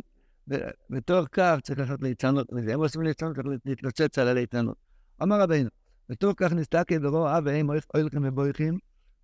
בתור 0.90 1.26
כך 1.32 1.58
צריך 1.64 1.80
לעשות 1.80 2.02
ליצנות 2.02 2.54
מזה. 2.54 2.74
הם 2.74 2.80
עושים 2.80 3.02
ליצנות, 3.02 3.36
צריך 3.36 3.48
להתלוצץ 3.66 4.20
על 4.20 4.28
הליצנות. 4.28 4.76
אמר 5.24 5.42
רבינו, 5.42 5.70
בתור 6.10 6.34
כך 6.38 6.54
נסתכל 6.54 7.00
ברוע 7.00 7.40
ואם 7.46 7.70
אוהל 7.70 8.06
לכם 8.06 8.22
ובויכים, 8.24 8.78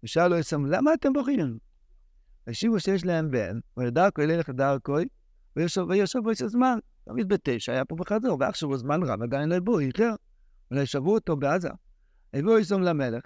ושאלו 0.03 0.37
יסם, 0.37 0.65
למה 0.65 0.93
אתם 0.93 1.13
בוכים? 1.13 1.57
השיבו 2.47 2.79
שיש 2.79 3.05
להם 3.05 3.31
בן, 3.31 3.59
ודרכו 3.79 4.21
ילך 4.21 4.49
לדרכוי, 4.49 5.05
ויושב 5.55 6.19
באיזה 6.23 6.47
זמן. 6.47 6.79
תמיד 7.05 7.27
בתשע 7.27 7.71
היה 7.71 7.85
פה 7.85 7.95
בחזור, 7.95 8.37
ועכשיו 8.39 8.77
זמן 8.77 9.03
רב 9.03 9.21
עדיין 9.21 9.49
לא 9.49 9.55
הביאו, 9.55 9.79
איחר. 9.79 10.15
אולי 10.71 10.85
שבו 10.85 11.13
אותו 11.13 11.35
בעזה. 11.35 11.69
הביאו 12.33 12.57
איסום 12.57 12.81
למלך, 12.81 13.23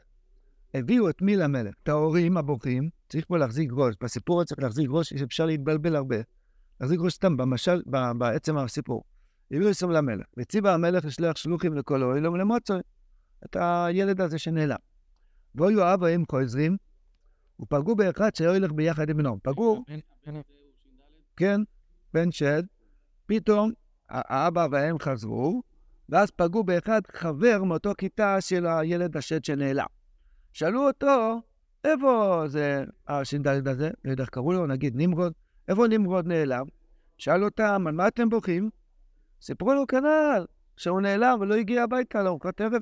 הביאו 0.74 1.10
את 1.10 1.22
מי 1.22 1.36
למלך? 1.36 1.76
את 1.84 1.90
ההורים 1.90 2.38
הבוכים, 2.38 2.90
צריך 3.10 3.26
פה 3.28 3.38
להחזיק 3.38 3.70
ראש. 3.74 3.96
בסיפור 4.04 4.44
צריך 4.44 4.60
להחזיק 4.60 4.88
ראש, 4.90 5.14
שאפשר 5.14 5.46
להתבלבל 5.46 5.96
הרבה. 5.96 6.18
להחזיק 6.82 7.00
ראש 7.00 7.14
סתם 7.14 7.38
במשל, 7.38 7.82
בעצם 8.18 8.58
הסיפור. 8.58 9.04
הביאו 9.52 9.70
איסום 9.70 9.92
למלך, 9.92 10.26
וציווה 10.38 10.74
המלך 10.74 11.06
לשלוח 11.06 11.38
שלוחים 11.38 11.74
לכל 11.74 12.04
אוהלום 12.04 12.36
למוצא, 12.36 12.80
את 13.46 13.56
הילד 13.60 14.22
הזה 14.22 14.40
שנעלם. 14.40 14.78
והיו 15.56 15.94
אבא 15.94 16.08
אם 16.08 16.24
חוזרים, 16.32 16.78
ופגעו 17.60 17.96
באחד 17.96 18.36
שהיה 18.36 18.54
הולך 18.54 18.72
ביחד 18.72 19.10
עם 19.10 19.18
בנו. 19.18 19.38
פגעו, 19.44 19.84
כן, 21.36 21.62
בן 22.14 22.32
שד, 22.32 22.64
פתאום 23.26 23.72
האבא 24.10 24.68
והאם 24.72 25.00
חזרו, 25.00 25.62
ואז 26.10 26.32
פגעו 26.32 26.64
באחד 26.64 27.02
חבר 27.12 27.64
מאותו 27.64 27.92
כיתה 27.98 28.42
של 28.42 28.66
הילד 28.66 29.18
השד 29.18 29.44
שנעלם. 29.46 29.86
שאלו 30.54 30.88
אותו, 30.88 31.42
איפה 31.88 32.44
זה 32.48 32.84
הש"ד 33.08 33.68
הזה? 33.68 33.90
לא 34.06 34.12
יודע 34.12 34.24
איך 34.24 34.30
קראו 34.30 34.54
לו, 34.54 34.68
נגיד 34.68 34.94
נמרוד. 34.96 35.34
איפה 35.68 35.88
נמרוד 35.88 36.28
נעלם? 36.28 36.66
שאל 37.18 37.44
אותם, 37.44 37.84
על 37.88 37.94
מה 37.94 38.08
אתם 38.08 38.30
בוכים? 38.30 38.70
סיפרו 39.42 39.74
לו 39.74 39.88
כנ"ל, 39.88 40.46
שהוא 40.78 41.02
נעלם 41.02 41.38
ולא 41.42 41.56
הגיע 41.56 41.84
הביתה 41.84 42.24
לארוחת 42.24 42.62
ערב. 42.62 42.82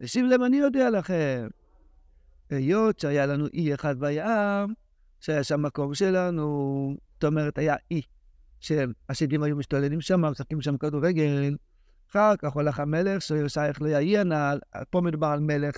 השיב 0.00 0.26
להם, 0.26 0.44
אני 0.44 0.56
יודע 0.56 0.90
לכם. 0.90 1.48
היות 2.50 2.98
שהיה 2.98 3.26
לנו 3.26 3.46
אי 3.46 3.74
אחד 3.74 4.00
בים, 4.00 4.74
שהיה 5.20 5.44
שם 5.44 5.62
מקום 5.62 5.94
שלנו, 5.94 6.94
זאת 7.14 7.24
אומרת, 7.24 7.58
היה 7.58 7.76
אי 7.90 8.02
שהשדים 8.60 9.42
היו 9.42 9.56
משתוללים 9.56 10.00
שם, 10.00 10.20
משחקים 10.20 10.60
שם 10.60 10.76
כדורגל. 10.76 11.56
אחר 12.10 12.36
כך 12.36 12.52
הולך 12.52 12.80
המלך 12.80 13.22
ששייך 13.22 13.82
לאי 13.82 14.18
הנעל, 14.18 14.58
פה 14.90 15.00
מדובר 15.00 15.26
על 15.26 15.40
מלך 15.40 15.76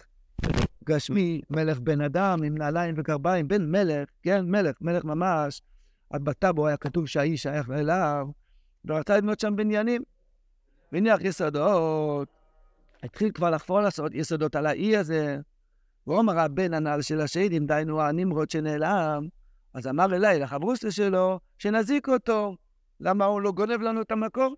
גשמי, 0.87 1.41
מלך 1.51 1.79
בן 1.81 2.01
אדם 2.01 2.43
עם 2.43 2.59
נעליים 2.59 2.95
וגרביים, 2.99 3.49
בן 3.49 3.71
מלך, 3.71 4.09
כן, 4.23 4.45
מלך, 4.51 4.77
מלך 4.81 5.05
ממש. 5.05 5.63
אז 6.11 6.21
בטאבו 6.21 6.67
היה 6.67 6.77
כתוב 6.77 7.07
שהאיש 7.07 7.43
שייך 7.43 7.71
אליו, 7.71 8.27
ורצה 8.85 9.17
לבנות 9.17 9.41
שם 9.41 9.57
בניינים. 9.57 10.03
והניח 10.93 11.21
יסודות, 11.21 12.29
התחיל 13.03 13.31
כבר 13.31 13.51
לחפור 13.51 13.81
לעשות 13.81 14.15
יסודות 14.15 14.57
על 14.57 14.67
האי 14.67 14.97
הזה. 14.97 15.39
ואומר 16.07 16.39
הבן 16.39 16.75
הנעל 16.75 17.03
של 17.03 17.21
השהידים, 17.21 17.67
דהיינו 17.67 18.03
הנמרוד 18.03 18.51
שנעלם, 18.51 19.27
אז 19.75 19.87
אמר 19.87 20.15
אליי, 20.15 20.39
לחברוסטה 20.39 20.91
שלו, 20.91 21.41
שנזיק 21.59 22.09
אותו. 22.09 22.57
למה 23.01 23.25
הוא 23.25 23.41
לא 23.41 23.53
גונב 23.53 23.81
לנו 23.83 24.03
את 24.03 24.11
המקור? 24.11 24.57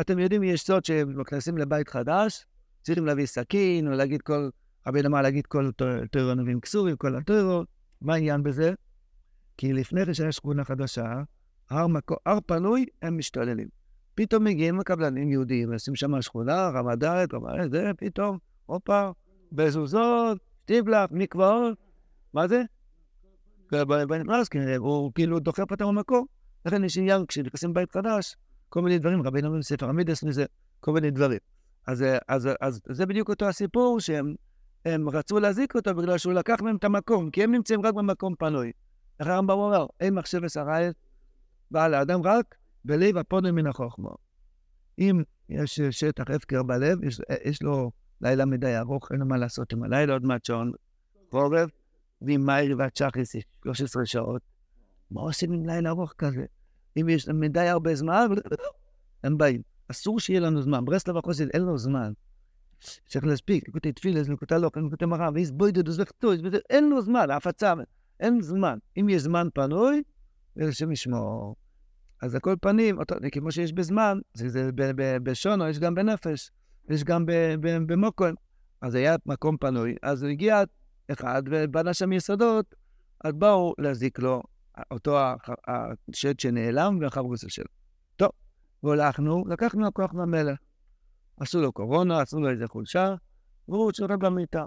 אתם 0.00 0.18
יודעים, 0.18 0.42
יש 0.42 0.62
סוד 0.62 0.84
שנכנסים 0.84 1.58
לבית 1.58 1.88
חדש, 1.88 2.46
צריכים 2.82 3.06
להביא 3.06 3.26
סכין, 3.26 3.88
או 3.88 3.92
להגיד 3.92 4.22
כל, 4.22 4.48
רבי 4.86 5.06
אמר 5.06 5.22
להגיד 5.22 5.46
כל 5.46 5.70
טרו 6.10 6.34
נביאים 6.34 6.60
כסורים, 6.60 6.96
כל 6.96 7.16
הטרו. 7.16 7.64
מה 8.00 8.14
העניין 8.14 8.42
בזה? 8.42 8.72
כי 9.56 9.72
לפני 9.72 10.06
כן 10.06 10.14
שיש 10.14 10.36
שכונה 10.36 10.64
חדשה, 10.64 11.22
הר, 11.70 11.86
מקור, 11.86 12.16
הר 12.26 12.38
פנוי, 12.46 12.86
הם 13.02 13.18
משתוללים. 13.18 13.68
פתאום 14.14 14.44
מגיעים 14.44 14.80
הקבלנים 14.80 15.30
יהודיים, 15.30 15.72
עושים 15.72 15.94
שם 15.94 16.22
שכונה, 16.22 16.68
רמדארת, 16.68 17.34
רמדארת, 17.34 17.70
זה, 17.70 17.90
פתאום, 17.98 18.38
הופה, 18.66 19.10
בזוזות, 19.52 20.38
טיבלח, 20.64 21.10
מקוואות, 21.10 21.78
מה 22.32 22.48
זה? 22.48 22.62
בנכנס, 24.08 24.48
הוא 24.78 25.12
כאילו 25.14 25.40
דוחף 25.40 25.70
אותם 25.70 25.84
במקור. 25.84 26.26
לכן 26.66 26.84
יש 26.84 26.98
עניין, 26.98 27.26
כשנכנסים 27.26 27.74
בית 27.74 27.92
חדש, 27.92 28.36
כל 28.68 28.82
מיני 28.82 28.98
דברים, 28.98 29.22
רבינו 29.22 29.48
אומר 29.48 29.58
בספר 29.58 29.88
עמידס 29.88 30.22
מזה, 30.24 30.44
כל 30.80 30.92
מיני 30.92 31.10
דברים. 31.10 31.38
אז, 31.86 32.04
אז, 32.28 32.48
אז 32.60 32.80
זה 32.90 33.06
בדיוק 33.06 33.28
אותו 33.28 33.48
הסיפור 33.48 34.00
שהם 34.00 34.34
רצו 34.86 35.40
להזיק 35.40 35.74
אותו 35.74 35.94
בגלל 35.94 36.18
שהוא 36.18 36.32
לקח 36.32 36.60
מהם 36.62 36.76
את 36.76 36.84
המקום, 36.84 37.30
כי 37.30 37.44
הם 37.44 37.52
נמצאים 37.52 37.86
רק 37.86 37.94
במקום 37.94 38.34
פנוי. 38.34 38.72
איך 39.20 39.28
הרמב"ם 39.28 39.58
אומר, 39.58 39.86
אין 40.00 40.14
מחשב 40.14 40.40
ושרייך, 40.42 40.92
בעל 41.70 41.94
האדם 41.94 42.22
רק 42.22 42.54
בלב 42.84 43.16
הפונוי 43.16 43.50
מן 43.50 43.66
החוכמה. 43.66 44.10
אם 44.98 45.22
יש 45.48 45.80
שטח 45.80 46.24
הפקר 46.30 46.62
בלב, 46.62 47.04
יש, 47.04 47.20
יש 47.44 47.62
לו 47.62 47.90
לילה 48.20 48.44
מדי 48.44 48.78
ארוך, 48.78 49.12
אין 49.12 49.20
לו 49.20 49.26
מה 49.26 49.36
לעשות 49.36 49.72
עם 49.72 49.82
הלילה, 49.82 50.12
עוד 50.12 50.24
מעט 50.24 50.44
שעון 50.44 50.72
חורף, 51.30 51.70
ועם 52.22 52.46
מאיר 52.46 52.76
ועד 52.78 52.96
שחריס 52.96 53.36
13 53.64 54.06
שעות. 54.06 54.42
מה 55.10 55.20
עושים 55.20 55.52
עם 55.52 55.66
לילה 55.66 55.90
ארוך 55.90 56.14
כזה? 56.18 56.44
אם 57.00 57.08
יש 57.08 57.28
מדי 57.28 57.68
הרבה 57.68 57.94
זמן, 57.94 58.28
הם 59.24 59.38
באים. 59.38 59.62
אסור 59.88 60.20
שיהיה 60.20 60.40
לנו 60.40 60.62
זמן. 60.62 60.84
ברסלב 60.84 61.16
החוסן 61.16 61.48
אין 61.54 61.62
לו 61.62 61.78
זמן. 61.78 62.12
צריך 63.08 63.24
להספיק, 63.24 63.68
לקוטי 63.68 63.92
תפילס, 63.92 64.28
לקוטי 64.28 64.54
לוק, 64.60 64.76
לקוטי 64.78 65.04
מראה, 65.04 65.28
ואיס 65.34 65.50
בוידדוס 65.50 65.96
וכתוס, 65.98 66.40
אין 66.70 66.88
לו 66.88 67.02
זמן, 67.02 67.30
הפצה, 67.30 67.74
אין 68.20 68.40
זמן. 68.42 68.78
אם 68.96 69.08
יש 69.08 69.22
זמן 69.22 69.48
פנוי, 69.54 70.02
זה 70.56 70.68
השם 70.68 70.92
ישמור. 70.92 71.56
אז 72.22 72.34
על 72.34 72.40
כל 72.40 72.54
פנים, 72.60 72.98
אותו, 72.98 73.14
כמו 73.32 73.52
שיש 73.52 73.72
בזמן, 73.72 74.18
זה, 74.34 74.48
זה 74.48 74.70
בשונו, 75.22 75.68
יש 75.68 75.78
גם 75.78 75.94
בנפש, 75.94 76.50
יש 76.90 77.04
גם 77.04 77.24
במוקון. 77.86 78.34
אז 78.80 78.94
היה 78.94 79.16
מקום 79.26 79.56
פנוי, 79.56 79.94
אז 80.02 80.22
הגיע 80.22 80.62
אחד 81.12 81.42
ובנה 81.50 81.94
שם 81.94 82.12
יסודות, 82.12 82.74
אז 83.24 83.32
באו 83.32 83.74
להזיק 83.78 84.18
לו 84.18 84.42
אותו 84.90 85.18
השד 85.68 86.40
שנעלם 86.40 86.98
והחברוסה 87.00 87.48
שלו. 87.48 87.66
טוב, 88.16 88.30
והולכנו, 88.82 89.44
לקחנו 89.48 89.86
הכוח 89.86 90.12
מהמלך. 90.12 90.58
עשו 91.40 91.60
לו 91.60 91.72
קורונה, 91.72 92.20
עשו 92.20 92.40
לו 92.40 92.50
איזה 92.50 92.66
חולשה, 92.66 93.14
והוא 93.68 93.92
שוכב 93.92 94.14
במיטה. 94.14 94.64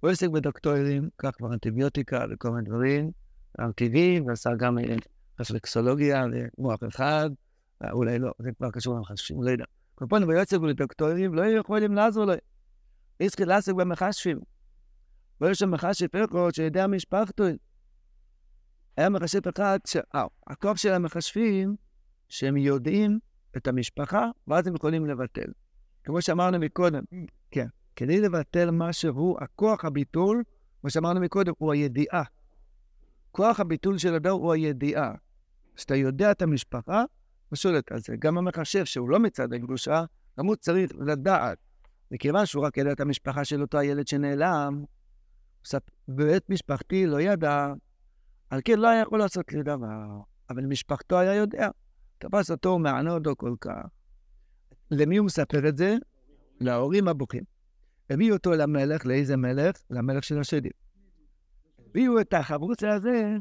הוא 0.00 0.10
עסק 0.10 0.28
בדוקטורים, 0.28 1.08
קח 1.16 1.30
כבר 1.30 1.52
אנטיביוטיקה 1.52 2.24
וכל 2.30 2.50
מיני 2.50 2.68
דברים, 2.68 3.10
טבעי, 3.76 4.20
ועשה 4.20 4.50
גם 4.54 4.78
רפלקסולוגיה 5.40 6.24
למוח 6.26 6.80
אחד, 6.88 7.30
אולי 7.92 8.18
לא, 8.18 8.32
זה 8.38 8.52
כבר 8.52 8.70
קשור 8.70 8.96
למחשבים, 8.96 9.42
לא 9.42 9.50
יודע. 9.50 9.64
כל 9.94 10.04
פעם 10.08 10.22
הוא 10.22 10.32
יוצא 10.32 10.58
בדוקטורים, 10.58 11.34
לא 11.34 11.42
יכולים 11.42 11.94
לעזור 11.94 12.24
לו. 12.24 12.32
איסקי 13.20 13.44
לעסק 13.44 13.72
במחשבים. 13.72 14.38
ויש 15.40 15.58
שם 15.58 15.70
מחשב 15.70 16.06
פרקות 16.06 16.54
שיודע 16.54 16.86
משפחתו. 16.86 17.44
היה 18.96 19.08
מחשב 19.08 19.48
אחד, 19.48 19.78
ש... 19.86 19.96
אה, 20.14 20.24
הכוח 20.46 20.76
של 20.76 20.92
המחשבים, 20.92 21.76
שהם 22.28 22.56
יודעים 22.56 23.18
את 23.56 23.66
המשפחה, 23.66 24.26
ואז 24.48 24.66
הם 24.66 24.74
יכולים 24.74 25.06
לבטל. 25.06 25.52
כמו 26.04 26.22
שאמרנו 26.22 26.58
מקודם, 26.58 27.02
כן, 27.50 27.66
כדי 27.96 28.20
לבטל 28.20 28.70
משהו, 28.70 29.36
הכוח 29.40 29.84
הביטול, 29.84 30.42
כמו 30.80 30.90
שאמרנו 30.90 31.20
מקודם, 31.20 31.52
הוא 31.58 31.72
הידיעה. 31.72 32.22
כוח 33.30 33.60
הביטול 33.60 33.98
של 33.98 34.14
הדור 34.14 34.42
הוא 34.42 34.52
הידיעה. 34.52 35.14
כשאתה 35.76 35.96
יודע 35.96 36.30
את 36.30 36.42
המשפחה, 36.42 37.04
הוא 37.48 37.56
שולט 37.56 37.92
על 37.92 38.00
זה. 38.00 38.16
גם 38.18 38.38
המחשב, 38.38 38.84
שהוא 38.84 39.10
לא 39.10 39.18
מצד 39.18 39.52
הקדושה, 39.52 40.04
גם 40.38 40.46
הוא 40.46 40.56
צריך 40.56 40.92
לדעת. 40.98 41.58
מכיוון 42.10 42.46
שהוא 42.46 42.66
רק 42.66 42.76
ידע 42.76 42.92
את 42.92 43.00
המשפחה 43.00 43.44
של 43.44 43.62
אותו 43.62 43.78
הילד 43.78 44.08
שנעלם, 44.08 44.84
בבית 46.08 46.50
משפחתי 46.50 47.06
לא 47.06 47.20
ידע, 47.20 47.72
על 48.50 48.60
כן 48.64 48.78
לא 48.78 48.88
היה 48.88 49.00
יכול 49.02 49.18
לעשות 49.18 49.52
לי 49.52 49.62
דבר, 49.62 50.20
אבל 50.50 50.66
משפחתו 50.66 51.18
היה 51.18 51.34
יודע. 51.34 51.68
תפס 52.18 52.50
אותו, 52.50 52.68
ומענה 52.68 53.10
אותו 53.10 53.36
כל 53.36 53.54
כך. 53.60 53.86
למי 54.92 55.16
הוא 55.16 55.26
מספר 55.26 55.68
את 55.68 55.76
זה? 55.76 55.96
להורים 56.60 57.08
הבוכים. 57.08 57.42
הביאו 58.10 58.36
אותו 58.36 58.50
למלך, 58.50 59.06
לאיזה 59.06 59.36
מלך? 59.36 59.76
למלך 59.90 60.24
של 60.24 60.38
השדים. 60.38 60.72
הביאו 61.88 62.20
את 62.20 62.34
החברוץ 62.34 62.82
הזה 62.84 63.36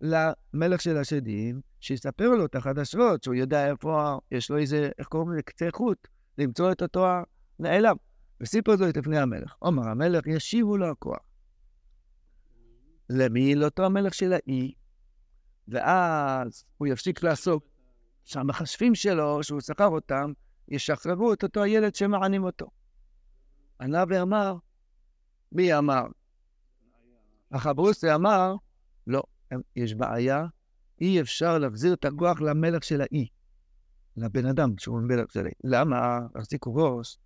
למלך 0.00 0.80
של 0.80 0.96
השדים, 0.96 1.60
שיספר 1.80 2.28
לו 2.28 2.44
את 2.44 2.54
החדשות, 2.54 3.22
שהוא 3.22 3.34
יודע 3.34 3.70
איפה, 3.70 4.18
יש 4.30 4.50
לו 4.50 4.58
איזה, 4.58 4.90
איך 4.98 5.08
קוראים 5.08 5.32
לזה, 5.32 5.42
קצה 5.42 5.68
חוט, 5.72 6.08
למצוא 6.38 6.72
את 6.72 6.82
אותו 6.82 7.06
הנעלם. 7.58 7.96
וסיפר 8.40 8.76
זאת 8.76 8.96
לפני 8.96 9.18
המלך. 9.18 9.54
אומר 9.62 9.88
המלך, 9.88 10.26
ישיבו 10.26 10.76
לו 10.76 10.90
הכוח. 10.90 11.18
למי? 13.10 13.54
לאותו 13.54 13.84
המלך 13.84 14.14
של 14.14 14.32
האי, 14.32 14.72
ואז 15.68 16.64
הוא 16.76 16.88
יפסיק 16.88 17.22
לעסוק 17.22 17.64
שהמחשבים 18.24 18.94
שלו, 18.94 19.42
שהוא 19.42 19.60
שכר 19.60 19.86
אותם, 19.86 20.32
ישחררו 20.68 21.32
את 21.32 21.42
אותו 21.42 21.62
הילד 21.62 21.94
שמענים 21.94 22.44
אותו. 22.44 22.66
ענה 23.80 24.04
ואמר, 24.08 24.56
מי 25.52 25.78
אמר? 25.78 26.06
החברוסי 27.52 28.14
אמר, 28.14 28.54
לא, 29.06 29.22
יש 29.76 29.94
בעיה, 29.94 30.46
אי 31.00 31.20
אפשר 31.20 31.58
להחזיר 31.58 31.92
את 31.94 32.04
הכוח 32.04 32.40
למלך 32.40 32.84
של 32.84 33.00
האי, 33.00 33.26
לבן 34.16 34.46
אדם 34.46 34.70
שהוא 34.78 35.00
מלך 35.00 35.32
של 35.32 35.44
האי. 35.44 35.52
למה? 35.64 36.18
החזיקו 36.34 36.74
ראש, 36.74 37.18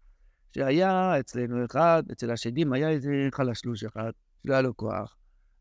שהיה 0.55 1.21
אצלנו 1.21 1.65
אחד, 1.65 2.03
אצל 2.13 2.31
השדים 2.31 2.73
היה 2.73 2.89
איזה 2.91 3.11
חלשלוש 3.33 3.85
אחד, 3.85 4.11
שלא 4.43 4.53
היה 4.53 4.63
לו 4.63 4.77
כוח, 4.77 5.17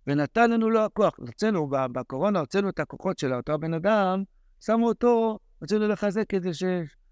ונתן 0.08 0.52
לנו 0.52 0.70
לו 0.70 0.80
הכוח. 0.80 1.20
רצינו, 1.20 1.70
בקורונה 1.70 2.40
הוצאנו 2.40 2.70
את 2.70 2.80
הכוחות 2.80 3.20
של 3.20 3.34
אותו 3.34 3.54
הבן 3.54 3.74
אדם, 3.74 4.24
שמו 4.60 4.88
אותו, 4.88 5.40
רצינו 5.62 5.88
לחזק 5.88 6.24
כדי 6.30 6.54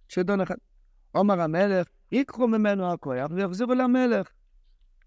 שדון 0.10 0.42
אחד. 0.42 0.56
עומר 1.12 1.42
המלך, 1.42 1.88
ייקחו 2.12 2.48
ממנו 2.48 2.94
הכוח 2.94 3.32
ויחזירו 3.32 3.74
למלך. 3.74 4.28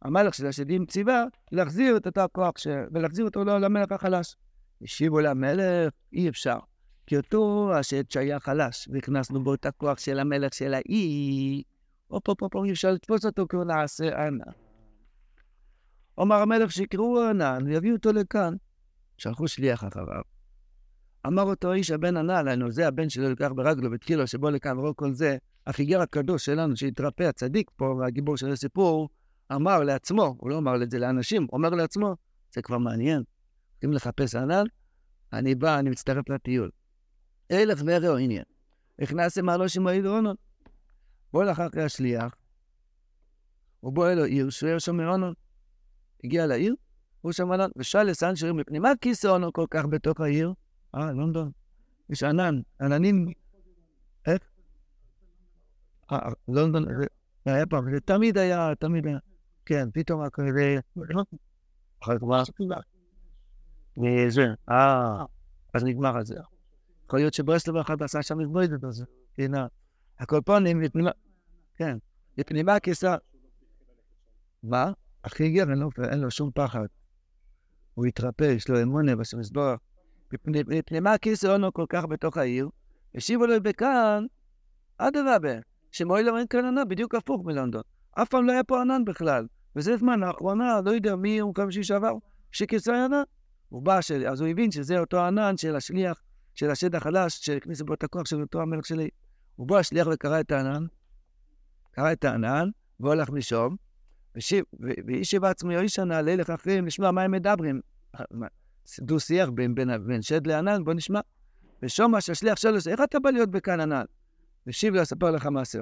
המלך 0.03 0.35
של 0.35 0.47
השדים 0.47 0.87
ציווה 0.87 1.25
להחזיר 1.53 1.97
את 1.97 2.07
אותו 2.07 2.21
הכוח 2.21 2.59
ש... 2.59 2.67
ולהחזיר 2.93 3.25
אותו 3.25 3.45
למלך 3.45 3.93
החלש. 3.93 4.37
השיבו 4.83 5.21
למלך, 5.21 5.93
אי 6.13 6.29
אפשר. 6.29 6.59
כי 7.07 7.17
אותו 7.17 7.73
השד 7.75 8.11
שהיה 8.11 8.41
חלש, 8.41 8.89
והכנסנו 8.93 9.45
בו 9.45 9.55
את 9.55 9.67
הכוח 9.67 9.99
של 9.99 10.19
המלך 10.19 10.55
של 10.55 10.75
האי, 10.75 11.63
הופ 12.09 12.29
הופ 12.29 12.43
הופ, 12.43 12.57
אי 12.65 12.73
אפשר 12.73 12.91
לתפוס 12.91 13.27
אותו 13.27 13.47
כי 13.49 13.57
הוא 13.57 13.65
נעשה 13.65 14.27
ענן. 14.27 14.53
אומר 16.19 16.37
המלך 16.37 16.73
שיקראו 16.73 17.29
ענן 17.29 17.63
ויביאו 17.67 17.97
אותו 17.97 18.13
לכאן. 18.13 18.55
שלחו 19.19 19.49
שליח 19.49 19.85
אחריו. 19.85 20.32
אמר 21.27 21.43
אותו 21.43 21.73
איש 21.73 21.91
הבן 21.91 22.17
ענה 22.17 22.43
לנו, 22.43 22.71
זה 22.71 22.89
הבן 22.89 23.09
שלו 23.09 23.31
לקח 23.31 23.51
ברגלו 23.55 23.93
ותחילו 23.93 24.27
שבוא 24.27 24.51
לכאן 24.51 24.79
ורוא 24.79 24.93
כל 24.97 25.13
זה, 25.13 25.37
החיגר 25.67 26.01
הקדוש 26.01 26.45
שלנו 26.45 26.77
שהתרפא, 26.77 27.23
הצדיק 27.23 27.71
פה 27.77 27.85
והגיבור 27.85 28.37
של 28.37 28.53
הסיפור, 28.53 29.09
אמר 29.53 29.81
לעצמו, 29.81 30.35
הוא 30.39 30.51
לא 30.51 30.59
אמר 30.59 30.83
את 30.83 30.91
זה 30.91 30.99
לאנשים, 30.99 31.43
הוא 31.43 31.59
אומר 31.59 31.71
לעצמו, 31.71 32.17
זה 32.55 32.63
כבר 32.63 32.79
מעניין. 32.79 33.23
אם 33.85 33.93
לחפש 33.93 34.35
ענן, 34.35 34.65
אני 35.33 35.55
בא, 35.55 35.79
אני 35.79 35.91
מצטרף 35.91 36.29
לטיול. 36.29 36.71
אלף 37.51 37.79
וראו 37.87 38.17
עניין. 38.17 38.45
הכנס 38.99 39.39
מעלו 39.39 39.69
שמועי 39.69 40.03
דרונות. 40.03 40.37
בוא 41.33 41.45
לך 41.45 41.61
אחרי 41.61 41.83
השליח, 41.83 42.35
הוא 43.81 43.93
בוא 43.93 44.09
אלו 44.09 44.25
עיר, 44.25 44.51
שוער 44.51 44.79
שם 44.79 44.97
מעונו. 44.97 45.33
הגיע 46.25 46.47
לעיר, 46.47 46.75
הוא 47.21 47.33
שם 47.33 47.53
ענן, 47.53 47.69
ושאל 47.77 48.03
לסן 48.03 48.37
שירים 48.37 48.57
מפנים, 48.57 48.83
מה 48.83 48.93
כיסא 49.01 49.27
עונו 49.27 49.53
כל 49.53 49.67
כך 49.71 49.85
בתוך 49.87 50.21
העיר? 50.21 50.53
אה, 50.95 51.13
לונדון. 51.13 51.51
יש 52.11 52.23
ענן, 52.23 52.61
עננים... 52.81 53.33
איך? 54.27 54.43
אה, 56.13 56.19
לונדון, 56.49 56.85
זה 57.45 57.55
היה 57.55 57.67
פעם, 57.67 57.91
זה 57.95 58.01
תמיד 58.01 58.39
היה, 58.39 58.75
תמיד 58.79 59.07
היה. 59.07 59.19
כן, 59.67 59.89
פתאום 59.95 60.31
כזה... 60.31 60.79
אחר 62.03 62.19
כך? 62.19 62.25
זה, 64.29 64.47
אה, 64.71 65.25
אז 65.75 65.85
נגמר 65.85 66.21
את 66.21 66.27
זה. 66.27 66.37
יכול 67.07 67.19
להיות 67.19 67.35
שברסלב 67.35 67.77
אחד 67.77 68.03
עשה 68.03 68.23
שם 68.23 68.41
התבוידות 68.41 68.85
הזה. 68.85 69.05
הנה, 69.39 69.67
הקולפונים, 70.19 70.83
כן, 71.77 71.99
לפנימה 72.39 72.81
כיסה. 72.81 73.17
מה? 74.63 74.93
הכי 75.25 75.45
הגיע, 75.45 75.65
אין 76.11 76.21
לו 76.21 76.31
שום 76.31 76.51
פחד. 76.55 76.87
הוא 77.95 78.07
התרפא, 78.07 78.45
יש 78.45 78.69
לו 78.69 78.83
אמונה 78.83 79.17
בשם 79.17 79.41
יסבורך. 79.41 79.81
מפני 80.47 81.01
מה 81.01 81.19
כיסא 81.19 81.47
עונו 81.47 81.73
כל 81.73 81.87
כך 81.89 82.05
בתוך 82.05 82.37
העיר? 82.37 82.69
השיבו 83.15 83.47
לו 83.47 83.63
בכאן, 83.63 84.27
אדרבה, 84.99 85.55
שמועיל 85.91 86.29
אין 86.37 86.47
כאן 86.47 86.65
ענן, 86.65 86.89
בדיוק 86.89 87.15
הפוך 87.15 87.43
מלונדון. 87.45 87.83
אף 88.13 88.29
פעם 88.29 88.47
לא 88.47 88.53
היה 88.53 88.65
פה 88.65 88.81
ענן 88.81 89.05
בכלל. 89.05 89.47
וזה 89.77 89.97
זמן, 89.97 90.21
לאחרונה, 90.21 90.81
לא 90.85 90.91
יודע 90.91 91.17
מי 91.17 91.29
יום 91.29 91.53
חמישי 91.57 91.83
שעבר, 91.83 92.13
שכיסא 92.53 92.91
ענן. 92.91 93.23
הוא 93.69 93.83
בא, 93.83 94.01
של... 94.01 94.27
אז 94.27 94.41
הוא 94.41 94.49
הבין 94.49 94.71
שזה 94.71 94.99
אותו 94.99 95.21
ענן 95.21 95.57
של 95.57 95.77
השליח, 95.77 96.23
של 96.55 96.71
השד 96.71 96.95
החלש, 96.95 97.39
שהכניס 97.47 97.83
בו 97.83 97.95
את 97.95 98.05
הכוח 98.05 98.27
של 98.27 98.41
אותו 98.41 98.63
המלך 98.63 98.87
שלי. 98.87 99.09
הוא 99.57 99.69
בא 99.69 99.79
השליח 99.79 100.07
וקרא 100.13 100.41
את 100.41 100.53
הענן, 100.53 100.87
קרא 101.91 102.13
את 102.13 102.25
הענן, 102.25 102.69
והולך 103.01 103.31
משום, 103.31 103.77
ואיש 105.07 105.35
בעצמו 105.35 105.71
איש 105.71 105.99
הנעלה 105.99 106.37
לך 106.37 106.51
אחרים 106.51 106.87
לשמוע 106.87 107.11
מה 107.11 107.23
הם 107.23 107.31
מדברים. 107.31 107.81
דו-שיח 109.01 109.49
בין, 109.49 109.75
בין, 109.75 110.07
בין 110.07 110.23
שד 110.23 110.47
לענן, 110.47 110.85
בוא 110.85 110.95
נשמע. 110.95 111.21
ושומע 111.83 112.21
שהשליח 112.21 112.57
שלו, 112.57 112.77
איך 112.91 113.01
אתה 113.05 113.21
בא 113.21 113.31
להיות 113.31 113.51
בכאן 113.51 113.81
ענן? 113.81 114.05
ושיב 114.67 114.95
לו, 114.95 115.03
אספר 115.03 115.31
לך 115.31 115.47
מעשה. 115.47 115.79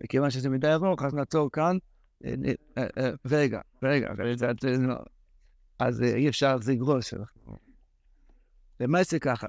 וכיוון 0.00 0.30
שזה 0.30 0.48
מדי 0.48 0.72
ארוך, 0.72 1.02
אז 1.02 1.14
נעצור 1.14 1.50
כאן. 1.52 1.78
אה, 2.24 2.34
אה, 2.78 2.86
אה, 2.98 3.10
רגע, 3.26 3.60
רגע, 3.82 4.08
אז 5.78 6.02
אי 6.02 6.28
אפשר 6.28 6.52
להחזיק 6.52 6.80
ראש. 6.82 7.14
למעשה 8.80 9.18
ככה. 9.18 9.48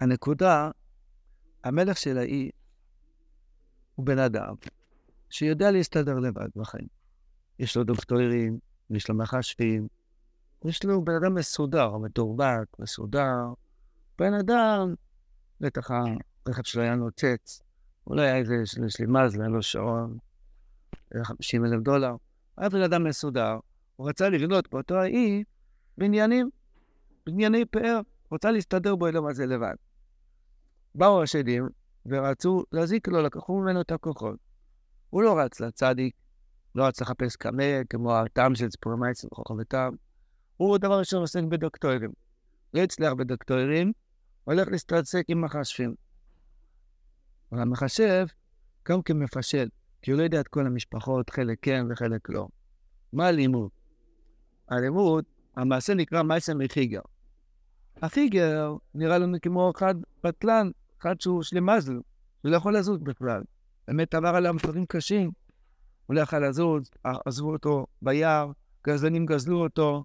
הנקודה, 0.00 0.70
המלך 1.64 1.96
של 1.96 2.18
האי 2.18 2.50
הוא 3.94 4.06
בן 4.06 4.18
אדם 4.18 4.54
שיודע 5.30 5.70
להסתדר 5.70 6.18
לבד 6.18 6.48
בחיים. 6.56 6.86
יש 7.58 7.76
לו 7.76 7.84
דוקטורים, 7.84 8.58
יש 8.94 9.08
לו 9.08 9.14
מחשבים, 9.14 9.88
יש 10.64 10.84
לו 10.84 11.04
בן 11.04 11.14
אדם 11.14 11.34
מסודר, 11.34 11.98
מתורבת, 11.98 12.78
מסודר. 12.78 13.52
בן 14.18 14.34
אדם, 14.34 14.94
בטח 15.60 15.90
הרכב 16.46 16.62
שלו 16.62 16.82
היה 16.82 16.94
נוצץ, 16.94 17.62
אולי 18.06 18.22
היה 18.22 18.36
איזה, 18.36 18.54
יש 18.86 19.00
לי 19.00 19.06
מזל, 19.06 19.40
היה 19.40 19.48
לו 19.48 19.62
שעון, 19.62 20.18
50 21.22 21.64
אלף 21.64 21.82
דולר. 21.82 22.14
היה 22.56 22.68
בן 22.68 22.82
אדם 22.82 23.04
מסודר, 23.04 23.58
הוא 23.96 24.08
רצה 24.08 24.28
לבנות 24.28 24.70
באותו 24.70 24.94
האי 24.94 25.44
בניינים, 25.98 26.50
בנייני 27.26 27.64
פאר, 27.64 28.00
רוצה 28.30 28.50
להסתדר 28.50 28.96
בו 28.96 29.08
אלו 29.08 29.22
מה 29.22 29.32
זה 29.32 29.46
לבד. 29.46 29.74
באו 30.94 31.22
השדים 31.22 31.68
ורצו 32.06 32.64
להזיק 32.72 33.08
לו, 33.08 33.22
לקחו 33.22 33.60
ממנו 33.60 33.80
את 33.80 33.90
הכוחות. 33.92 34.36
הוא 35.10 35.22
לא 35.22 35.38
רץ 35.38 35.60
לצדיק, 35.60 36.14
לא 36.74 36.84
רץ 36.84 37.00
לחפש 37.00 37.36
קמא, 37.36 37.84
כמו 37.90 38.16
הטעם 38.16 38.54
של 38.54 38.68
ציפורמייץ 38.68 39.24
וחוכם 39.24 39.54
וטעם. 39.58 39.94
הוא 40.56 40.78
דבר 40.78 40.98
ראשון 40.98 41.20
עוסק 41.20 41.42
בדוקטורים. 41.42 42.12
לא 42.74 42.80
הצליח 42.80 43.12
בדוקטורים, 43.12 43.92
הולך 44.44 44.68
להסתרצק 44.68 45.24
עם 45.28 45.40
מחשבים. 45.40 45.94
אבל 47.52 47.60
המחשב 47.60 48.26
גם 48.88 49.02
כמפשל, 49.02 49.68
כי 50.02 50.10
הוא 50.10 50.18
לא 50.18 50.24
יודע 50.24 50.40
את 50.40 50.48
כל 50.48 50.66
המשפחות, 50.66 51.30
חלק 51.30 51.58
כן 51.62 51.86
וחלק 51.90 52.28
לא. 52.30 52.48
מה 53.12 53.26
הלימוד? 53.26 53.70
הלימוד, 54.68 55.24
המעשה 55.56 55.94
נקרא 55.94 56.22
מעשה 56.22 56.54
מחיגר. 56.54 57.00
החיגר 58.02 58.76
נראה 58.94 59.18
לנו 59.18 59.36
כמו 59.42 59.72
אחד 59.76 59.94
בטלן, 60.24 60.70
אחד 61.00 61.20
שהוא 61.20 61.42
שלמזל, 61.42 61.92
הוא 62.42 62.50
לא 62.50 62.56
יכול 62.56 62.76
לזוז 62.76 62.98
בכלל. 63.02 63.42
באמת 63.88 64.14
עבר 64.14 64.28
עליו 64.28 64.54
דברים 64.62 64.86
קשים. 64.86 65.30
הוא 66.06 66.14
לא 66.14 66.20
יכול 66.20 66.46
לזוז, 66.46 66.90
עזבו 67.04 67.52
אותו 67.52 67.86
ביער, 68.02 68.50
גזלנים 68.86 69.26
גזלו 69.26 69.62
אותו, 69.62 70.04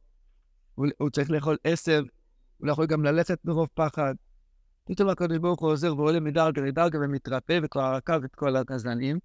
הוא, 0.76 0.88
הוא 0.98 1.10
צריך 1.10 1.32
לאכול 1.32 1.58
עשב, 1.64 2.04
הוא 2.58 2.68
לא 2.68 2.72
יכול 2.72 2.86
גם 2.86 3.04
ללכת 3.04 3.46
מרוב 3.46 3.68
פחד. 3.74 4.16
פתאום 4.86 5.10
הקדוש 5.10 5.38
ברוך 5.38 5.60
הוא 5.60 5.72
עוזר 5.72 5.98
ועולה 5.98 6.20
מדרגה 6.20 6.62
לדרגה 6.62 7.00
ומתרפא 7.02 7.60
וכבר 7.64 7.82
עקב 7.82 8.24
את 8.24 8.36
כל 8.36 8.56
הגזלנים. 8.56 9.20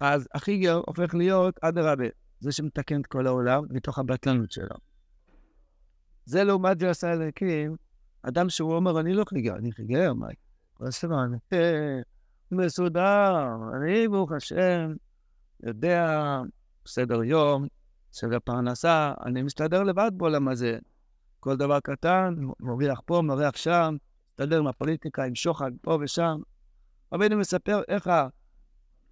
אז 0.00 0.28
החיגר 0.34 0.80
הופך 0.86 1.14
להיות 1.14 1.58
אדרבה, 1.62 2.04
זה 2.40 2.52
שמתקן 2.52 3.00
את 3.00 3.06
כל 3.06 3.26
העולם 3.26 3.62
מתוך 3.70 3.98
הבטלנות 3.98 4.52
שלו. 4.52 4.76
זה 6.24 6.44
לעומת 6.44 6.80
זה 6.80 6.90
עשה 6.90 7.12
אלוקים, 7.12 7.76
אדם 8.22 8.48
שהוא 8.48 8.74
אומר, 8.74 9.00
אני 9.00 9.14
לא 9.14 9.24
חיגר, 9.28 9.56
אני 9.56 9.72
חיגר, 9.72 10.14
מה? 10.14 10.26
רסמן, 10.80 11.32
מסודר, 12.50 13.56
אני 13.76 14.08
ברוך 14.08 14.32
השם, 14.32 14.92
יודע, 15.62 16.40
סדר 16.86 17.24
יום, 17.24 17.66
סדר 18.12 18.38
פרנסה, 18.44 19.12
אני 19.26 19.42
מסתדר 19.42 19.82
לבד 19.82 20.10
בעולם 20.16 20.48
הזה. 20.48 20.78
כל 21.40 21.56
דבר 21.56 21.80
קטן, 21.80 22.34
מריח 22.60 23.00
פה, 23.04 23.22
מריח 23.22 23.56
שם, 23.56 23.96
מסתדר 24.30 24.58
עם 24.58 24.66
הפוליטיקה, 24.66 25.24
עם 25.24 25.34
שוחד 25.34 25.70
פה 25.82 25.98
ושם. 26.00 26.40
רבינו 27.12 27.36
מספר 27.36 27.82
איך 27.88 28.10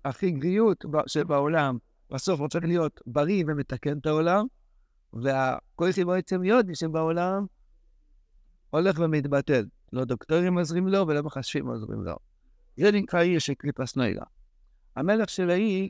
החיגריות 0.05 0.85
שבעולם 1.07 1.79
בסוף 2.11 2.41
רוצה 2.41 2.59
להיות 2.59 3.01
בריא 3.07 3.45
ומתקן 3.47 3.99
את 3.99 4.07
העולם, 4.07 4.47
והכוחי 5.13 6.05
בעצם 6.05 6.45
יודי 6.45 6.75
שבעולם 6.75 7.47
הולך 8.71 8.99
ומתבטל. 8.99 9.67
לא 9.93 10.05
דוקטורים 10.05 10.59
עוזרים 10.59 10.89
לו 10.89 11.09
ולא 11.09 11.23
מחשבים 11.23 11.67
עוזרים 11.67 12.05
לו. 12.05 12.17
זה 12.77 12.93
נקרא 12.93 13.21
עיר 13.21 13.39
של 13.39 13.55
קליפס 13.55 13.97
נוילה. 13.97 14.25
המלך 14.97 15.29
של 15.29 15.51
האי 15.51 15.89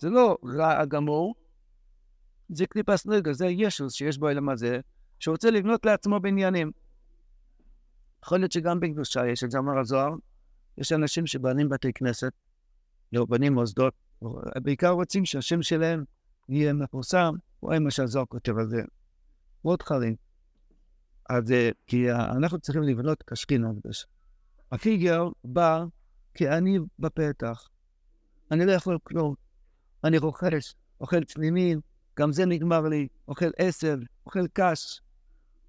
זה 0.00 0.10
לא 0.10 0.38
רע 0.44 0.80
הגמור, 0.80 1.34
זה 2.48 2.66
קליפס 2.66 3.06
נגע, 3.06 3.32
זה 3.32 3.46
ישוס 3.46 3.92
שיש 3.92 4.18
בו 4.18 4.28
אלם 4.28 4.48
הזה, 4.48 4.80
שרוצה 5.18 5.50
לבנות 5.50 5.86
לעצמו 5.86 6.20
בניינים. 6.20 6.70
יכול 8.24 8.38
להיות 8.38 8.52
שגם 8.52 8.80
בקדושה 8.80 9.26
יש 9.26 9.44
את 9.44 9.50
זה, 9.50 9.58
אמר 9.58 9.78
הזוהר, 9.78 10.14
יש 10.78 10.92
אנשים 10.92 11.26
שבנים 11.26 11.68
בתי 11.68 11.92
כנסת, 11.92 12.32
לא 13.12 13.26
בנים 13.26 13.52
מוסדות, 13.52 13.94
בעיקר 14.62 14.90
רוצים 14.90 15.24
שהשם 15.24 15.62
שלהם 15.62 16.04
יהיה 16.48 16.72
מפורסם, 16.72 17.34
רואה 17.60 17.78
מה 17.78 17.90
שהזוהר 17.90 18.26
כותב 18.26 18.58
על 18.58 18.68
זה. 18.68 18.82
מאוד 19.64 19.82
חריג. 19.82 20.14
אז 21.30 21.44
כי 21.86 22.12
אנחנו 22.12 22.58
צריכים 22.58 22.82
לבנות 22.82 23.22
כשכין 23.22 23.64
הקדוש. 23.64 24.06
הפיגר 24.72 25.28
בא 25.44 25.84
כי 26.34 26.48
אני 26.48 26.78
בפתח. 26.98 27.68
אני 28.50 28.66
לא 28.66 28.72
יכול 28.72 28.98
כלום. 29.02 29.34
אני 30.04 30.18
רוכש, 30.18 30.74
אוכל 31.00 31.24
צנימים, 31.24 31.80
גם 32.18 32.32
זה 32.32 32.46
נגמר 32.46 32.80
לי, 32.80 33.08
אוכל 33.28 33.50
עשב, 33.58 33.98
אוכל 34.26 34.46
קש. 34.52 35.00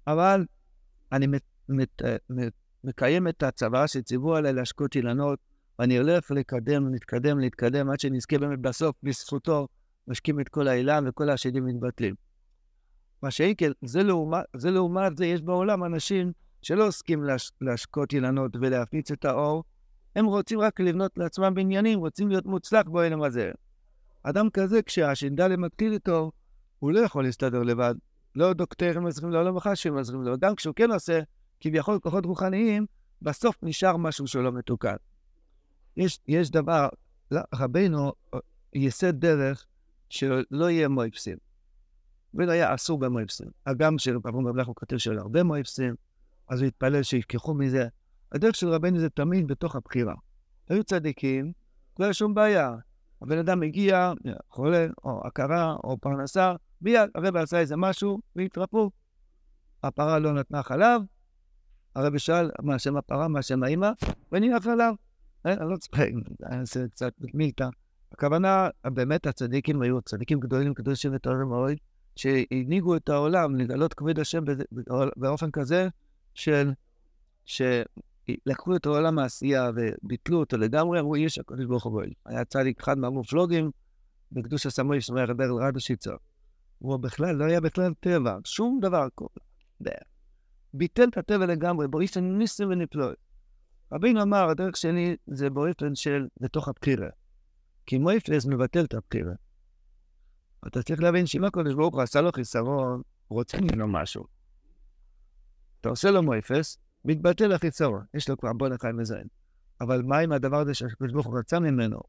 אבל 0.06 0.44
אני 1.12 1.26
מת, 1.26 1.42
מת, 1.68 2.02
מת, 2.30 2.52
מקיים 2.84 3.28
את 3.28 3.42
הצבא 3.42 3.86
שציוו 3.86 4.36
עליי 4.36 4.52
להשקות 4.52 4.96
אילנות, 4.96 5.38
ואני 5.78 5.98
הולך 5.98 6.30
לקדם, 6.30 6.92
להתקדם, 6.92 7.38
להתקדם, 7.38 7.90
עד 7.90 8.00
שנזכה 8.00 8.38
באמת 8.38 8.58
בסוף, 8.58 8.96
בזכותו, 9.02 9.68
משקים 10.08 10.40
את 10.40 10.48
כל 10.48 10.68
האילן 10.68 11.04
וכל 11.08 11.30
השדים 11.30 11.66
מתבטלים. 11.66 12.14
מה 13.22 13.30
שאיקל, 13.30 13.72
זה 13.84 14.02
לעומת 14.02 14.44
זה, 14.56 14.70
לעומת 14.70 15.16
זה 15.16 15.26
יש 15.26 15.42
בעולם 15.42 15.84
אנשים 15.84 16.32
שלא 16.62 16.86
עוסקים 16.86 17.22
להש, 17.22 17.50
להשקות 17.60 18.12
אילנות 18.12 18.56
ולהפיץ 18.60 19.10
את 19.10 19.24
האור, 19.24 19.64
הם 20.16 20.24
רוצים 20.24 20.60
רק 20.60 20.80
לבנות 20.80 21.18
לעצמם 21.18 21.54
בניינים, 21.54 21.98
רוצים 21.98 22.28
להיות 22.28 22.46
מוצלח 22.46 22.86
בעולם 22.86 23.22
הזה. 23.22 23.50
אדם 24.22 24.50
כזה, 24.50 24.82
כשהש"ד 24.82 25.56
מקטין 25.56 25.92
איתו, 25.92 26.32
הוא 26.78 26.92
לא 26.92 27.00
יכול 27.00 27.24
להסתדר 27.24 27.62
לבד. 27.62 27.94
לא 28.34 28.52
דוקטורים 28.52 29.02
עוזרים 29.02 29.32
לו, 29.32 29.44
לא 29.44 29.52
מחשים 29.52 29.98
עוזרים 29.98 30.22
לו. 30.22 30.38
גם 30.38 30.54
כשהוא 30.54 30.74
כן 30.74 30.90
עושה 30.90 31.20
כביכול 31.60 31.98
כוחות 31.98 32.26
רוחניים, 32.26 32.86
בסוף 33.22 33.56
נשאר 33.62 33.96
משהו 33.96 34.26
שלא 34.26 34.52
מתוקן. 34.52 34.96
יש, 35.96 36.20
יש 36.28 36.50
דבר, 36.50 36.88
לא, 37.30 37.40
רבינו 37.54 38.12
ייסד 38.74 39.20
דרך 39.20 39.66
שלא 40.10 40.70
יהיה 40.70 40.88
מויפסים. 40.88 41.36
ולא 42.34 42.52
היה 42.52 42.74
אסור 42.74 42.98
במויפסים. 42.98 43.48
הגם 43.66 43.98
שרבנו 43.98 44.48
רב 44.48 44.58
הוא 44.58 44.74
כותב 44.74 44.96
של 44.96 45.18
הרבה 45.18 45.42
מויפסים, 45.42 45.94
אז 46.48 46.60
הוא 46.60 46.68
התפלל 46.68 47.02
שיפקחו 47.02 47.54
מזה. 47.54 47.88
הדרך 48.32 48.54
של 48.54 48.68
רבנו 48.68 48.98
זה 48.98 49.10
תמיד 49.10 49.46
בתוך 49.46 49.76
הבחירה. 49.76 50.14
היו 50.68 50.84
צדיקים, 50.84 51.52
לא 51.98 52.04
היה 52.04 52.14
שום 52.14 52.34
בעיה. 52.34 52.74
הבן 53.22 53.38
אדם 53.38 53.62
הגיע, 53.62 54.12
חולה, 54.50 54.86
או 55.04 55.26
הכרה, 55.26 55.76
או 55.84 55.98
פרנסה, 55.98 56.54
מיד 56.80 57.10
הרב 57.14 57.36
עשה 57.36 57.58
איזה 57.60 57.76
משהו, 57.76 58.20
והתרפאו. 58.36 58.90
הפרה 59.82 60.18
לא 60.18 60.32
נתנה 60.32 60.62
חלב, 60.62 61.02
הרב 61.94 62.18
שאל, 62.18 62.50
מה 62.62 62.78
שם 62.78 62.96
הפרה, 62.96 63.28
מה 63.28 63.42
שם 63.42 63.62
האמא, 63.62 63.90
ונהיה 64.32 64.60
חלב. 64.60 64.94
אה, 65.46 65.52
אני 65.52 65.70
לא 65.70 65.76
צריך, 65.76 65.94
זה 66.62 66.86
קצת 66.90 67.12
מילתא. 67.34 67.68
הכוונה, 68.12 68.68
באמת 68.84 69.26
הצדיקים 69.26 69.82
היו 69.82 70.02
צדיקים 70.02 70.40
גדולים, 70.40 70.74
קדושים 70.74 71.14
וטובים 71.14 71.48
מאוד, 71.48 71.72
שהנהיגו 72.16 72.96
את 72.96 73.08
העולם 73.08 73.56
לגלות 73.56 73.94
כבוד 73.94 74.18
השם 74.18 74.44
באופן 75.16 75.50
כזה 75.50 75.88
של, 76.34 76.72
שלקחו 78.26 78.76
את 78.76 78.86
העולם 78.86 79.18
העשייה 79.18 79.70
וביטלו 79.76 80.40
אותו 80.40 80.56
לגמרי, 80.56 81.00
אמרו, 81.00 81.16
יש 81.16 81.38
הקדוש 81.38 81.66
ברוך 81.66 81.84
הוא 81.84 82.02
היה 82.26 82.44
צדיק 82.44 82.80
אחד 82.80 82.98
מהמופלוגים 82.98 83.70
בקדוש 84.32 84.66
הסמוי 84.66 85.00
שאומר 85.00 85.24
רבי 85.24 85.44
רדו 85.60 85.80
שיצר. 85.80 86.16
הוא 86.78 86.96
בכלל, 86.96 87.36
לא 87.36 87.44
היה 87.44 87.60
בכלל 87.60 87.92
טבע, 88.00 88.36
שום 88.44 88.78
דבר. 88.82 89.08
ביטל 90.74 91.08
את 91.08 91.18
הטבע 91.18 91.46
לגמרי, 91.46 91.88
בראשון 91.88 92.38
ניסים 92.38 92.70
ונפלאות. 92.70 93.16
רבינו 93.92 94.22
אמר, 94.22 94.48
הדרך 94.48 94.76
שלי 94.76 95.16
זה 95.26 95.50
באופן 95.50 95.94
של 95.94 96.26
לתוך 96.40 96.68
הבחירה. 96.68 97.08
כי 97.86 97.98
מויפלס 97.98 98.46
מבטל 98.46 98.84
את 98.84 98.94
הבחירה. 98.94 99.32
אתה 100.66 100.82
צריך 100.82 101.00
להבין 101.00 101.26
שאם 101.26 101.44
הקדוש 101.44 101.74
ברוך 101.74 101.94
הוא 101.94 102.02
עשה 102.02 102.20
לו 102.20 102.32
חיסרון, 102.32 103.02
הוא 103.28 103.38
רוצה 103.38 103.58
ממנו 103.60 103.88
משהו. 103.88 104.24
אתה 105.80 105.88
עושה 105.88 106.10
לו 106.10 106.22
מויפס, 106.22 106.78
מתבטל 107.04 107.52
החיסרון. 107.52 108.04
יש 108.14 108.28
לו 108.28 108.36
כבר 108.36 108.52
בוא 108.52 108.68
חיים 108.80 108.96
מזיין. 108.96 109.26
אבל 109.80 110.02
מה 110.02 110.18
עם 110.18 110.32
הדבר 110.32 110.60
הזה 110.60 110.74
שהקדוש 110.74 111.12
ברוך 111.12 111.26
הוא 111.26 111.38
רצה 111.38 111.60
ממנו? 111.60 112.00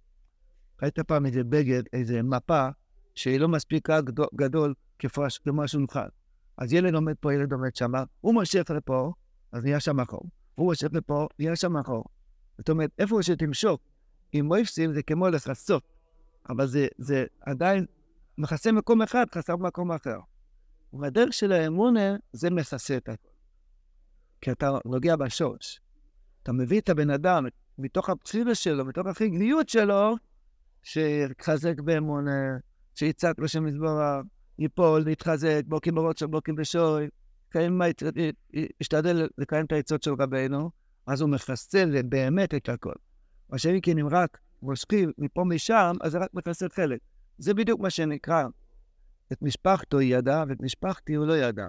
ראית 0.82 1.00
פעם 1.00 1.26
איזה 1.26 1.44
בגד, 1.44 1.84
איזה 1.94 2.22
מפה, 2.24 2.68
שהיא 3.16 3.40
לא 3.40 3.48
מספיק 3.48 3.90
גדול 4.36 4.74
כמו 5.44 5.64
השולחן. 5.64 6.08
אז 6.58 6.74
ילד 6.74 6.96
עומד 6.96 7.16
פה, 7.20 7.34
ילד 7.34 7.54
עומד 7.54 7.76
שמה, 7.76 8.04
הוא 8.22 8.34
מושך 8.34 8.70
לפה, 8.70 9.14
אז 9.52 9.64
נהיה 9.64 9.80
שם 9.80 9.98
מקום. 9.98 10.30
הוא 10.56 10.66
מושך 10.66 10.88
לפה, 10.92 11.28
נהיה 11.40 11.56
שם 11.56 11.74
מקום. 11.78 12.04
זאת 12.58 12.70
אומרת, 12.70 12.90
איפה 13.00 13.24
שתמשוך 13.24 13.80
עם 14.32 14.46
מויפסים 14.46 14.94
זה 14.94 15.04
כמו 15.04 15.30
לכסות, 15.30 15.84
אבל 16.50 16.68
זה, 16.68 16.88
זה 16.98 17.26
עדיין 17.42 17.86
מכסה 18.38 18.72
מקום 18.72 19.02
אחד, 19.02 19.26
חסר 19.36 19.56
מקום 19.56 19.92
אחר. 19.92 20.20
ובדרך 20.94 21.34
של 21.34 21.52
האמונה 21.52 22.16
זה 22.34 22.50
מכסה 22.50 22.98
את 22.98 23.10
הכל. 23.10 23.33
כי 24.44 24.52
אתה 24.52 24.78
נוגע 24.86 25.16
בשורש. 25.16 25.82
אתה 26.44 26.52
מביא 26.52 26.80
את 26.80 26.90
הבן 26.90 27.10
אדם 27.10 27.46
מתוך 27.78 28.10
הפסילה 28.10 28.56
שלו, 28.56 28.86
מתוך 28.86 29.08
החיגליות 29.08 29.70
שלו, 29.70 30.16
שיחזק 30.84 31.80
באמונה, 31.80 32.58
שיצעק 32.96 33.40
לשם 33.40 33.64
מזבורה, 33.64 34.22
ייפול, 34.60 35.08
יתחזק, 35.08 35.62
בוקים 35.68 35.96
ברוטשו, 35.96 36.28
בוקים 36.28 36.56
בשוי, 36.56 37.08
ישתדל 38.82 39.28
לקיים 39.38 39.66
את 39.66 39.72
העצות 39.72 40.04
של 40.04 40.12
רבנו, 40.20 40.72
אז 41.08 41.22
הוא 41.22 41.30
מחסל 41.30 42.02
באמת 42.02 42.54
את 42.54 42.70
הכל. 42.70 42.94
מה 43.50 43.58
שאם 43.58 43.80
כן, 43.82 43.98
אם 43.98 44.08
רק 44.12 44.38
מושכים 44.62 45.12
מפה 45.18 45.44
משם, 45.44 45.96
אז 46.02 46.12
זה 46.12 46.18
רק 46.18 46.30
מחסל 46.34 46.70
חלק. 46.70 47.00
זה 47.38 47.54
בדיוק 47.54 47.80
מה 47.80 47.90
שנקרא. 47.90 48.44
את 49.32 49.42
משפחתו 49.42 50.02
ידע, 50.02 50.44
ואת 50.50 50.62
משפחתי 50.62 51.14
הוא 51.14 51.28
לא 51.28 51.38
ידע. 51.38 51.68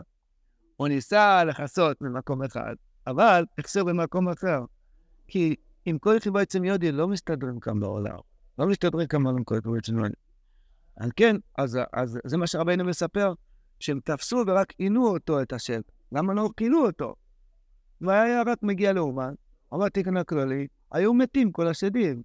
הוא 0.77 0.89
ניסה 0.89 1.45
לכסות 1.45 2.01
ממקום 2.01 2.43
אחד, 2.43 2.75
אבל 3.07 3.45
החסר 3.59 3.85
במקום 3.85 4.29
אחר. 4.29 4.65
כי 5.29 5.57
עם 5.85 5.99
כל 5.99 6.15
יחיבה 6.17 6.43
עצם 6.43 6.65
יודי 6.65 6.93
לא 6.93 7.09
מסתדרים 7.09 7.61
כאן 7.61 7.81
בעולם. 7.81 8.19
לא 8.59 8.67
מסתדרים 8.67 9.09
כאן 9.09 9.25
בעולם 9.25 9.45
כל 9.45 9.55
יחיבה 9.59 9.79
עצם 9.79 9.99
יודי. 9.99 10.15
על 10.97 11.11
כן, 11.17 11.37
אז, 11.59 11.79
אז 11.93 12.19
זה 12.25 12.37
מה 12.37 12.47
שרבינו 12.47 12.85
מספר, 12.85 13.33
שהם 13.81 14.01
תפסו 14.05 14.45
ורק 14.47 14.73
עינו 14.79 15.07
אותו, 15.07 15.43
את 15.43 15.53
השם. 15.53 15.81
למה 16.13 16.35
לא 16.35 16.51
כילו 16.57 16.87
אותו? 16.87 17.15
והיה 18.01 18.43
רק 18.47 18.63
מגיע 18.63 18.93
לאומן, 18.93 19.35
אמר 19.75 19.89
תקן 19.89 20.17
הכללי, 20.17 20.67
היו 20.93 21.15
מתים 21.15 21.53
כל 21.53 21.67
השדים. 21.67 22.23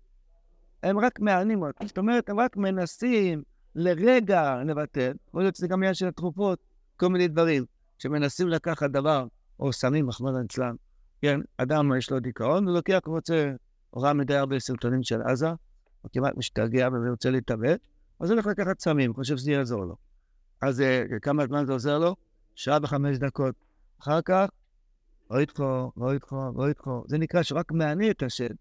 הם 0.83 0.99
רק 0.99 1.19
מענים 1.19 1.61
אותו. 1.61 1.87
זאת 1.87 1.97
אומרת, 1.97 2.29
הם 2.29 2.39
רק 2.39 2.57
מנסים 2.57 3.43
לרגע 3.75 4.55
לבטל, 4.65 5.13
יכול 5.27 5.41
להיות 5.41 5.55
שזה 5.55 5.67
גם 5.67 5.79
עניין 5.79 5.93
של 5.93 6.07
התרופות, 6.07 6.59
כל 6.97 7.07
מיני 7.07 7.27
דברים, 7.27 7.65
שמנסים 7.99 8.47
לקחת 8.47 8.89
דבר, 8.89 9.25
או 9.59 9.73
סמים, 9.73 10.07
מחמד 10.07 10.31
אצלם. 10.45 10.75
כן, 11.21 11.39
אדם 11.57 11.97
יש 11.97 12.11
לו 12.11 12.19
דיכאון, 12.19 12.67
הוא 12.67 12.75
לוקח, 12.75 12.99
רוצה, 13.05 13.51
הוא 13.89 14.03
ראה 14.03 14.13
מדי 14.13 14.35
הרבה 14.35 14.59
סרטונים 14.59 15.03
של 15.03 15.21
עזה, 15.21 15.49
הוא 16.01 16.11
כמעט 16.13 16.37
משתגע 16.37 16.89
ורוצה 16.91 17.29
להתאבד, 17.29 17.77
אז 18.19 18.29
הוא 18.29 18.35
הולך 18.35 18.47
לקחת 18.47 18.79
סמים, 18.79 19.13
חושב 19.13 19.37
שזה 19.37 19.51
יעזור 19.51 19.85
לו. 19.85 19.95
אז 20.61 20.79
uh, 20.79 21.19
כמה 21.21 21.45
זמן 21.45 21.65
זה 21.65 21.73
עוזר 21.73 21.99
לו? 21.99 22.15
שעה 22.55 22.77
וחמש 22.83 23.17
דקות. 23.17 23.55
אחר 24.01 24.21
כך, 24.21 24.45
לא 25.31 25.41
ידחו, 25.41 25.91
לא 25.97 26.15
ידחו, 26.15 26.51
לא 26.55 26.69
ידחו. 26.69 27.03
זה 27.07 27.17
נקרא 27.17 27.43
שרק 27.43 27.71
מענה 27.71 28.09
את 28.09 28.23
השד. 28.23 28.53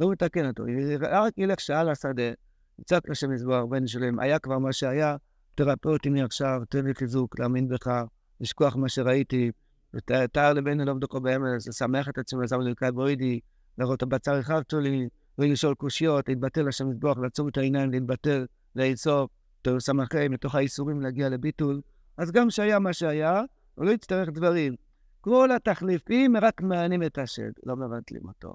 לא 0.00 0.10
מתקן 0.10 0.48
אותו. 0.48 0.64
רק 1.00 1.38
ילך 1.38 1.60
שעה 1.60 1.84
לשדה, 1.84 2.32
יצעק 2.78 3.08
לשם 3.08 3.30
מזבוח, 3.30 3.64
בן 3.64 3.86
שלם, 3.86 4.20
היה 4.20 4.38
כבר 4.38 4.58
מה 4.58 4.72
שהיה, 4.72 5.16
תרפא 5.54 5.88
אותי 5.88 6.08
מעכשיו, 6.08 6.62
תן 6.68 6.84
לי 6.84 6.94
חיזוק, 6.94 7.38
להאמין 7.38 7.68
בך, 7.68 8.04
לשכוח 8.40 8.76
מה 8.76 8.88
שראיתי, 8.88 9.50
ותאר 9.94 10.52
לבן 10.52 10.80
אלום 10.80 10.98
דוקו 10.98 11.20
באמץ, 11.20 11.68
לשמח 11.68 12.08
את 12.08 12.18
עצמי, 12.18 12.44
לזם 12.44 12.60
ללקי 12.60 12.86
בוידי, 12.94 13.40
לראות 13.78 14.02
הבצר 14.02 14.32
הרחבתו 14.32 14.80
לי, 14.80 15.08
ולשאול 15.38 15.74
קושיות, 15.74 16.28
להתבטל 16.28 16.68
לשם 16.68 16.88
מזבוח, 16.88 17.18
לעצום 17.18 17.48
את 17.48 17.56
העיניים, 17.58 17.90
להתבטל, 17.90 18.46
לאיסוף, 18.76 19.30
סמכי, 19.78 20.28
מתוך 20.28 20.54
האיסורים 20.54 21.00
להגיע 21.00 21.28
לביטול. 21.28 21.80
אז 22.16 22.30
גם 22.30 22.50
שהיה 22.50 22.78
מה 22.78 22.92
שהיה, 22.92 23.42
הוא 23.74 23.84
לא 23.84 23.90
יצטרך 23.90 24.28
דברים. 24.28 24.74
כל 25.20 25.50
התחליפים 25.56 26.36
רק 26.36 26.60
מענים 26.60 27.02
את 27.02 27.18
השד, 27.18 27.50
לא 27.62 27.76
מבטלים 27.76 28.22
אותו. 28.28 28.54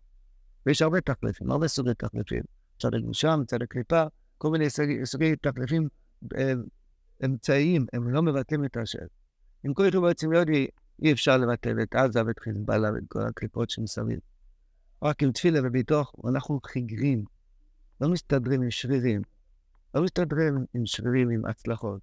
ויש 0.66 0.82
הרבה 0.82 1.02
תחליפים, 1.02 1.52
הרבה 1.52 1.68
סוגי 1.68 1.94
תחליפים. 1.94 2.44
צד 2.80 2.96
הגושם, 2.96 3.42
צד 3.48 3.62
הקליפה, 3.62 4.04
כל 4.38 4.52
מיני 4.52 4.70
סוגי, 5.04 5.36
תחליפים 5.36 5.88
אה, 6.38 6.54
אמצעיים, 7.26 7.86
הם 7.94 8.10
לא 8.10 8.22
מבטלים 8.22 8.66
את 8.66 8.78
השם. 8.78 9.06
עם 9.64 9.74
כל 9.74 9.86
יתרו 9.88 10.02
בעצם 10.02 10.34
יודי, 10.34 10.68
אי 11.02 11.12
אפשר 11.12 11.38
לבטל 11.38 11.82
את 11.84 11.96
עזה 11.96 12.26
ואת 12.26 12.40
חיזבאללה 12.40 12.94
ואת 12.94 13.04
כל 13.08 13.22
הקליפות 13.22 13.70
שמסביב. 13.70 14.20
רק 15.04 15.24
עם 15.24 15.32
תפילה 15.32 15.60
וביטוח, 15.64 16.12
אנחנו 16.30 16.60
חיגרים, 16.66 17.26
לא 18.02 18.10
מסתדרים 18.10 18.62
עם 18.62 18.72
שרירים, 18.72 19.22
לא 19.94 20.02
מסתדרים 20.04 20.66
עם 20.74 20.86
שרירים, 20.86 21.30
עם 21.30 21.46
הצלחות. 21.46 22.02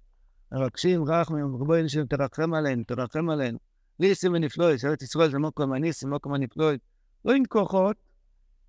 מבקשים 0.51 1.03
רחמים, 1.03 1.55
רבוי 1.55 1.81
אנשים, 1.81 2.05
תרחם 2.05 2.53
עלינו, 2.53 2.83
תרחם 2.83 3.29
עלינו. 3.29 3.57
ליסים 3.99 4.33
ונפלויס, 4.33 4.85
ארץ 4.85 5.01
ישראל 5.01 5.31
זה 5.31 5.39
מוקו 5.39 5.67
מניסים, 5.67 6.09
מוקו 6.09 6.29
מניפלויס. 6.29 6.79
לא 7.25 7.33
עם 7.33 7.45
כוחות, 7.45 7.97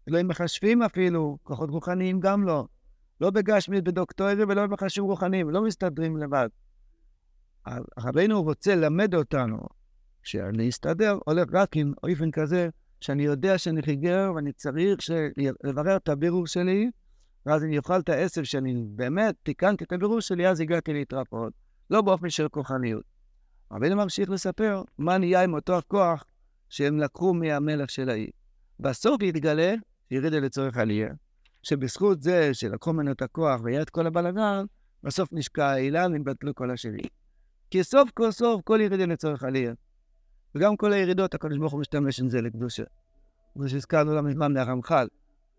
לא 0.07 0.19
עם 0.19 0.29
מחשבים 0.29 0.83
אפילו, 0.83 1.39
כוחות 1.43 1.71
רוחניים 1.71 2.21
גם 2.21 2.45
לא. 2.45 2.67
לא 3.21 3.31
בגשמית 3.31 3.85
בדוקטורי 3.85 4.33
ולא 4.33 4.67
במחשבים 4.67 5.05
רוחניים, 5.05 5.51
לא 5.51 5.63
מסתדרים 5.63 6.17
לבד. 6.17 6.49
רבינו 7.99 8.43
רוצה 8.43 8.75
ללמד 8.75 9.15
אותנו 9.15 9.59
שלהסתדר 10.23 11.19
הולך 11.25 11.49
רק 11.53 11.77
עם 11.77 11.93
אופן 12.03 12.31
כזה, 12.31 12.69
שאני 13.01 13.23
יודע 13.23 13.59
שאני 13.59 13.83
חיגר 13.83 14.33
ואני 14.37 14.53
צריך 14.53 14.99
לברר 15.65 15.97
את 15.97 16.09
הבירור 16.09 16.47
שלי, 16.47 16.91
ואז 17.47 17.65
אני 17.65 17.79
אוכל 17.79 18.01
את 18.01 18.09
העשר 18.09 18.43
שאני 18.43 18.85
באמת 18.89 19.35
תיקנתי 19.43 19.85
את 19.85 19.93
הבירור 19.93 20.21
שלי, 20.21 20.49
אז 20.49 20.61
הגעתי 20.61 20.93
להתרפאות. 20.93 21.53
לא 21.91 22.03
באופן 22.03 22.31
של 22.31 22.49
כוחניות. 22.49 23.03
רבינו 23.73 23.97
ממשיך 23.97 24.31
לספר 24.31 24.83
מה 24.99 25.19
נהיה 25.19 25.45
עם 25.45 25.55
אותו 25.55 25.79
הכוח 25.79 26.25
שהם 26.69 26.99
לקחו 26.99 27.35
מהמלך 27.35 27.91
של 27.91 28.11
האי. 28.11 28.31
בסוף 28.81 29.23
יתגלה, 29.23 29.75
ירידה 30.11 30.39
לצורך 30.39 30.77
עלייה, 30.77 31.09
שבזכות 31.63 32.23
זה 32.23 32.55
שלקחו 32.55 32.93
ממנו 32.93 33.13
את 33.13 33.23
הכוח 33.23 33.61
והיה 33.65 33.83
את 33.83 33.91
כל 33.91 34.07
הבלגן, 34.07 34.65
בסוף 35.03 35.29
נשקע 35.33 35.67
האילן 35.67 36.13
ובטלו 36.21 36.55
כל 36.55 36.71
השני. 36.71 37.03
כי 37.71 37.85
סוף 37.85 38.11
כל 38.15 38.31
סוף 38.31 38.63
כל 38.65 38.79
ירידה 38.81 39.07
לצורך 39.07 39.43
עלייה. 39.43 39.73
וגם 40.55 40.77
כל 40.77 40.93
הירידות, 40.93 41.35
הקדוש 41.35 41.59
ברוך 41.59 41.73
הוא 41.73 41.81
משתמש 41.81 42.21
עם 42.21 42.31
זה 42.31 42.41
לקדושה. 42.41 42.83
כמו 43.55 43.69
שהזכרנו 43.69 44.15
לא 44.15 44.23
מזמן 44.23 44.53
מהרמח"ל. 44.53 45.09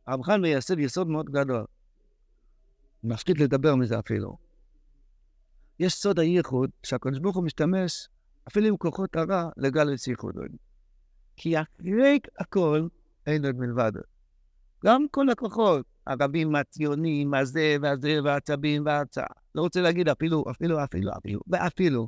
הרמח"ל 0.07 0.41
מייסד 0.41 0.79
יסוד 0.79 1.07
מאוד 1.07 1.25
גדול. 1.29 1.65
מפחיד 3.03 3.37
לדבר 3.39 3.75
מזה 3.75 3.99
אפילו. 3.99 4.37
יש 5.79 5.93
סוד 5.93 6.19
הייחוד 6.19 6.69
שהקדוש 6.83 7.19
ברוך 7.19 7.35
הוא 7.35 7.43
משתמש 7.43 8.07
אפילו 8.47 8.67
עם 8.67 8.77
כוחות 8.77 9.15
הרע 9.15 9.49
לגלוס 9.57 10.07
ייחוד. 10.07 10.35
כי 11.35 11.55
אחרי 11.61 12.19
הכל 12.39 12.87
אין 13.27 13.45
עוד 13.45 13.55
מלבד. 13.55 13.91
גם 14.85 15.05
כל 15.11 15.29
הכוחות, 15.29 15.85
הרבים 16.07 16.55
הציונים, 16.55 17.33
הזה 17.33 17.75
והזה 17.81 18.19
והעצבים 18.23 18.85
וההצעה. 18.85 19.25
לא 19.55 19.61
רוצה 19.61 19.81
להגיד 19.81 20.09
אפילו, 20.09 20.43
אפילו, 20.51 20.83
אפילו, 20.83 21.11
אפילו, 21.17 21.39
ואפילו. 21.47 22.07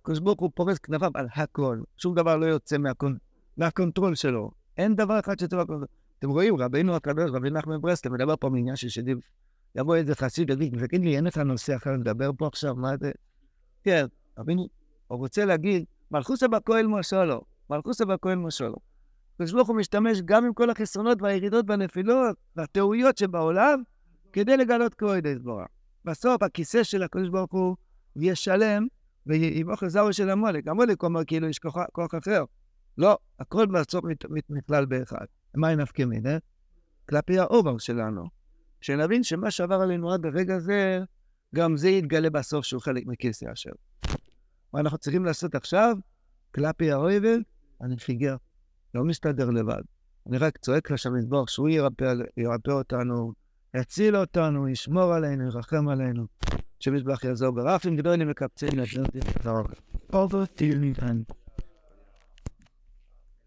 הקדוש 0.00 0.18
ברוך 0.18 0.40
הוא 0.40 0.50
פורס 0.54 0.78
כנפיו 0.78 1.10
על 1.14 1.26
הכל. 1.34 1.80
שום 1.96 2.14
דבר 2.14 2.36
לא 2.36 2.46
יוצא 2.46 2.78
מהקונ... 2.78 3.16
מה 3.56 3.69
control 3.69 4.14
שלו. 4.14 4.50
אין 4.76 4.94
דבר 4.96 5.20
אחד 5.20 5.38
שצריך... 5.38 5.62
אתם 6.18 6.30
רואים, 6.30 6.56
רבינו 6.56 6.96
הקדוש, 6.96 7.30
רבי 7.30 7.50
נחמן 7.50 7.80
ברסלב, 7.80 8.12
מדבר 8.12 8.36
פה 8.36 8.48
מעניין 8.48 8.76
של 8.76 8.88
שדים. 8.88 9.20
יבוא 9.74 9.96
איזה 9.96 10.14
חסיד, 10.14 10.50
יגיד, 10.50 10.86
תגיד 10.86 11.00
לי, 11.00 11.16
אין 11.16 11.24
לך 11.24 11.38
נושא 11.38 11.76
אחר 11.76 11.92
לדבר 11.92 12.30
פה 12.38 12.46
עכשיו, 12.46 12.74
מה 12.74 12.96
זה? 12.96 13.12
כן, 13.84 14.06
רבינו, 14.38 14.68
הוא 15.06 15.18
רוצה 15.18 15.44
להגיד, 15.44 15.84
מלכותו 16.10 16.48
בכל 16.48 16.86
משלה, 16.86 17.44
מלכותו 17.70 18.04
בכל 18.04 18.34
משלה. 18.34 18.76
הקדוש 19.36 19.52
ברוך 19.52 19.68
הוא 19.68 19.76
משתמש 19.76 20.22
גם 20.24 20.44
עם 20.44 20.54
כל 20.54 20.70
החסרונות 20.70 21.22
והירידות 21.22 21.64
והנפילות 21.68 22.36
והטעויות 22.56 23.18
שבעולם, 23.18 23.82
כדי 24.32 24.56
לגלות 24.56 24.94
כהן 24.94 25.26
יתברך. 25.26 25.66
בסוף 26.04 26.42
הכיסא 26.42 26.82
של 26.82 27.02
הקדוש 27.02 27.28
ברוך 27.28 27.52
הוא 27.52 27.76
יהיה 28.16 28.34
שלם, 28.34 28.86
ועם 29.26 29.70
אוכל 29.70 29.88
זרו 29.88 30.12
של 30.12 30.30
המולק. 30.30 30.68
המולק 30.68 31.02
אומר 31.02 31.24
כאילו 31.24 31.48
יש 31.48 31.58
כוח, 31.58 31.76
כוח 31.92 32.14
אחר. 32.14 32.44
לא, 32.98 33.18
הכל 33.40 33.66
בסוף 33.66 34.04
מכלל 34.50 34.86
באחד. 34.86 35.24
מה 35.54 35.74
נפקא 35.74 36.02
מינה? 36.02 36.38
כלפי 37.08 37.38
האובר 37.38 37.78
שלנו. 37.78 38.24
שנבין 38.80 39.22
שמה 39.22 39.50
שעבר 39.50 39.80
עלינו 39.80 40.12
עד 40.12 40.26
הרגע 40.26 40.54
הזה, 40.54 41.00
גם 41.54 41.76
זה 41.76 41.88
יתגלה 41.88 42.30
בסוף 42.30 42.64
שהוא 42.64 42.82
חלק 42.82 43.06
מכיסא 43.06 43.46
אשר. 43.52 43.70
מה 44.72 44.80
אנחנו 44.80 44.98
צריכים 44.98 45.24
לעשות 45.24 45.54
עכשיו? 45.54 45.96
כלפי 46.54 46.92
האויבל, 46.92 47.42
פיגר. 48.04 48.36
לא 48.96 49.04
מסתדר 49.04 49.50
לבד. 49.50 49.82
אני 50.26 50.38
רק 50.38 50.58
צועק 50.58 50.90
לשם 50.90 51.14
לסבור 51.14 51.48
שהוא 51.48 51.68
ירפא, 51.68 52.14
ירפא 52.36 52.70
אותנו, 52.70 53.32
יציל 53.76 54.16
אותנו, 54.16 54.68
ישמור 54.68 55.12
עלינו, 55.14 55.44
ירחם 55.44 55.88
עלינו. 55.88 56.26
שמזבח 56.80 57.24
יעזור 57.24 57.50
ברפים 57.50 57.96
גדולים 57.96 58.28
מקבצים 58.28 58.78
לשנות 58.78 59.16
את 59.16 59.46
הרוב. 59.46 59.66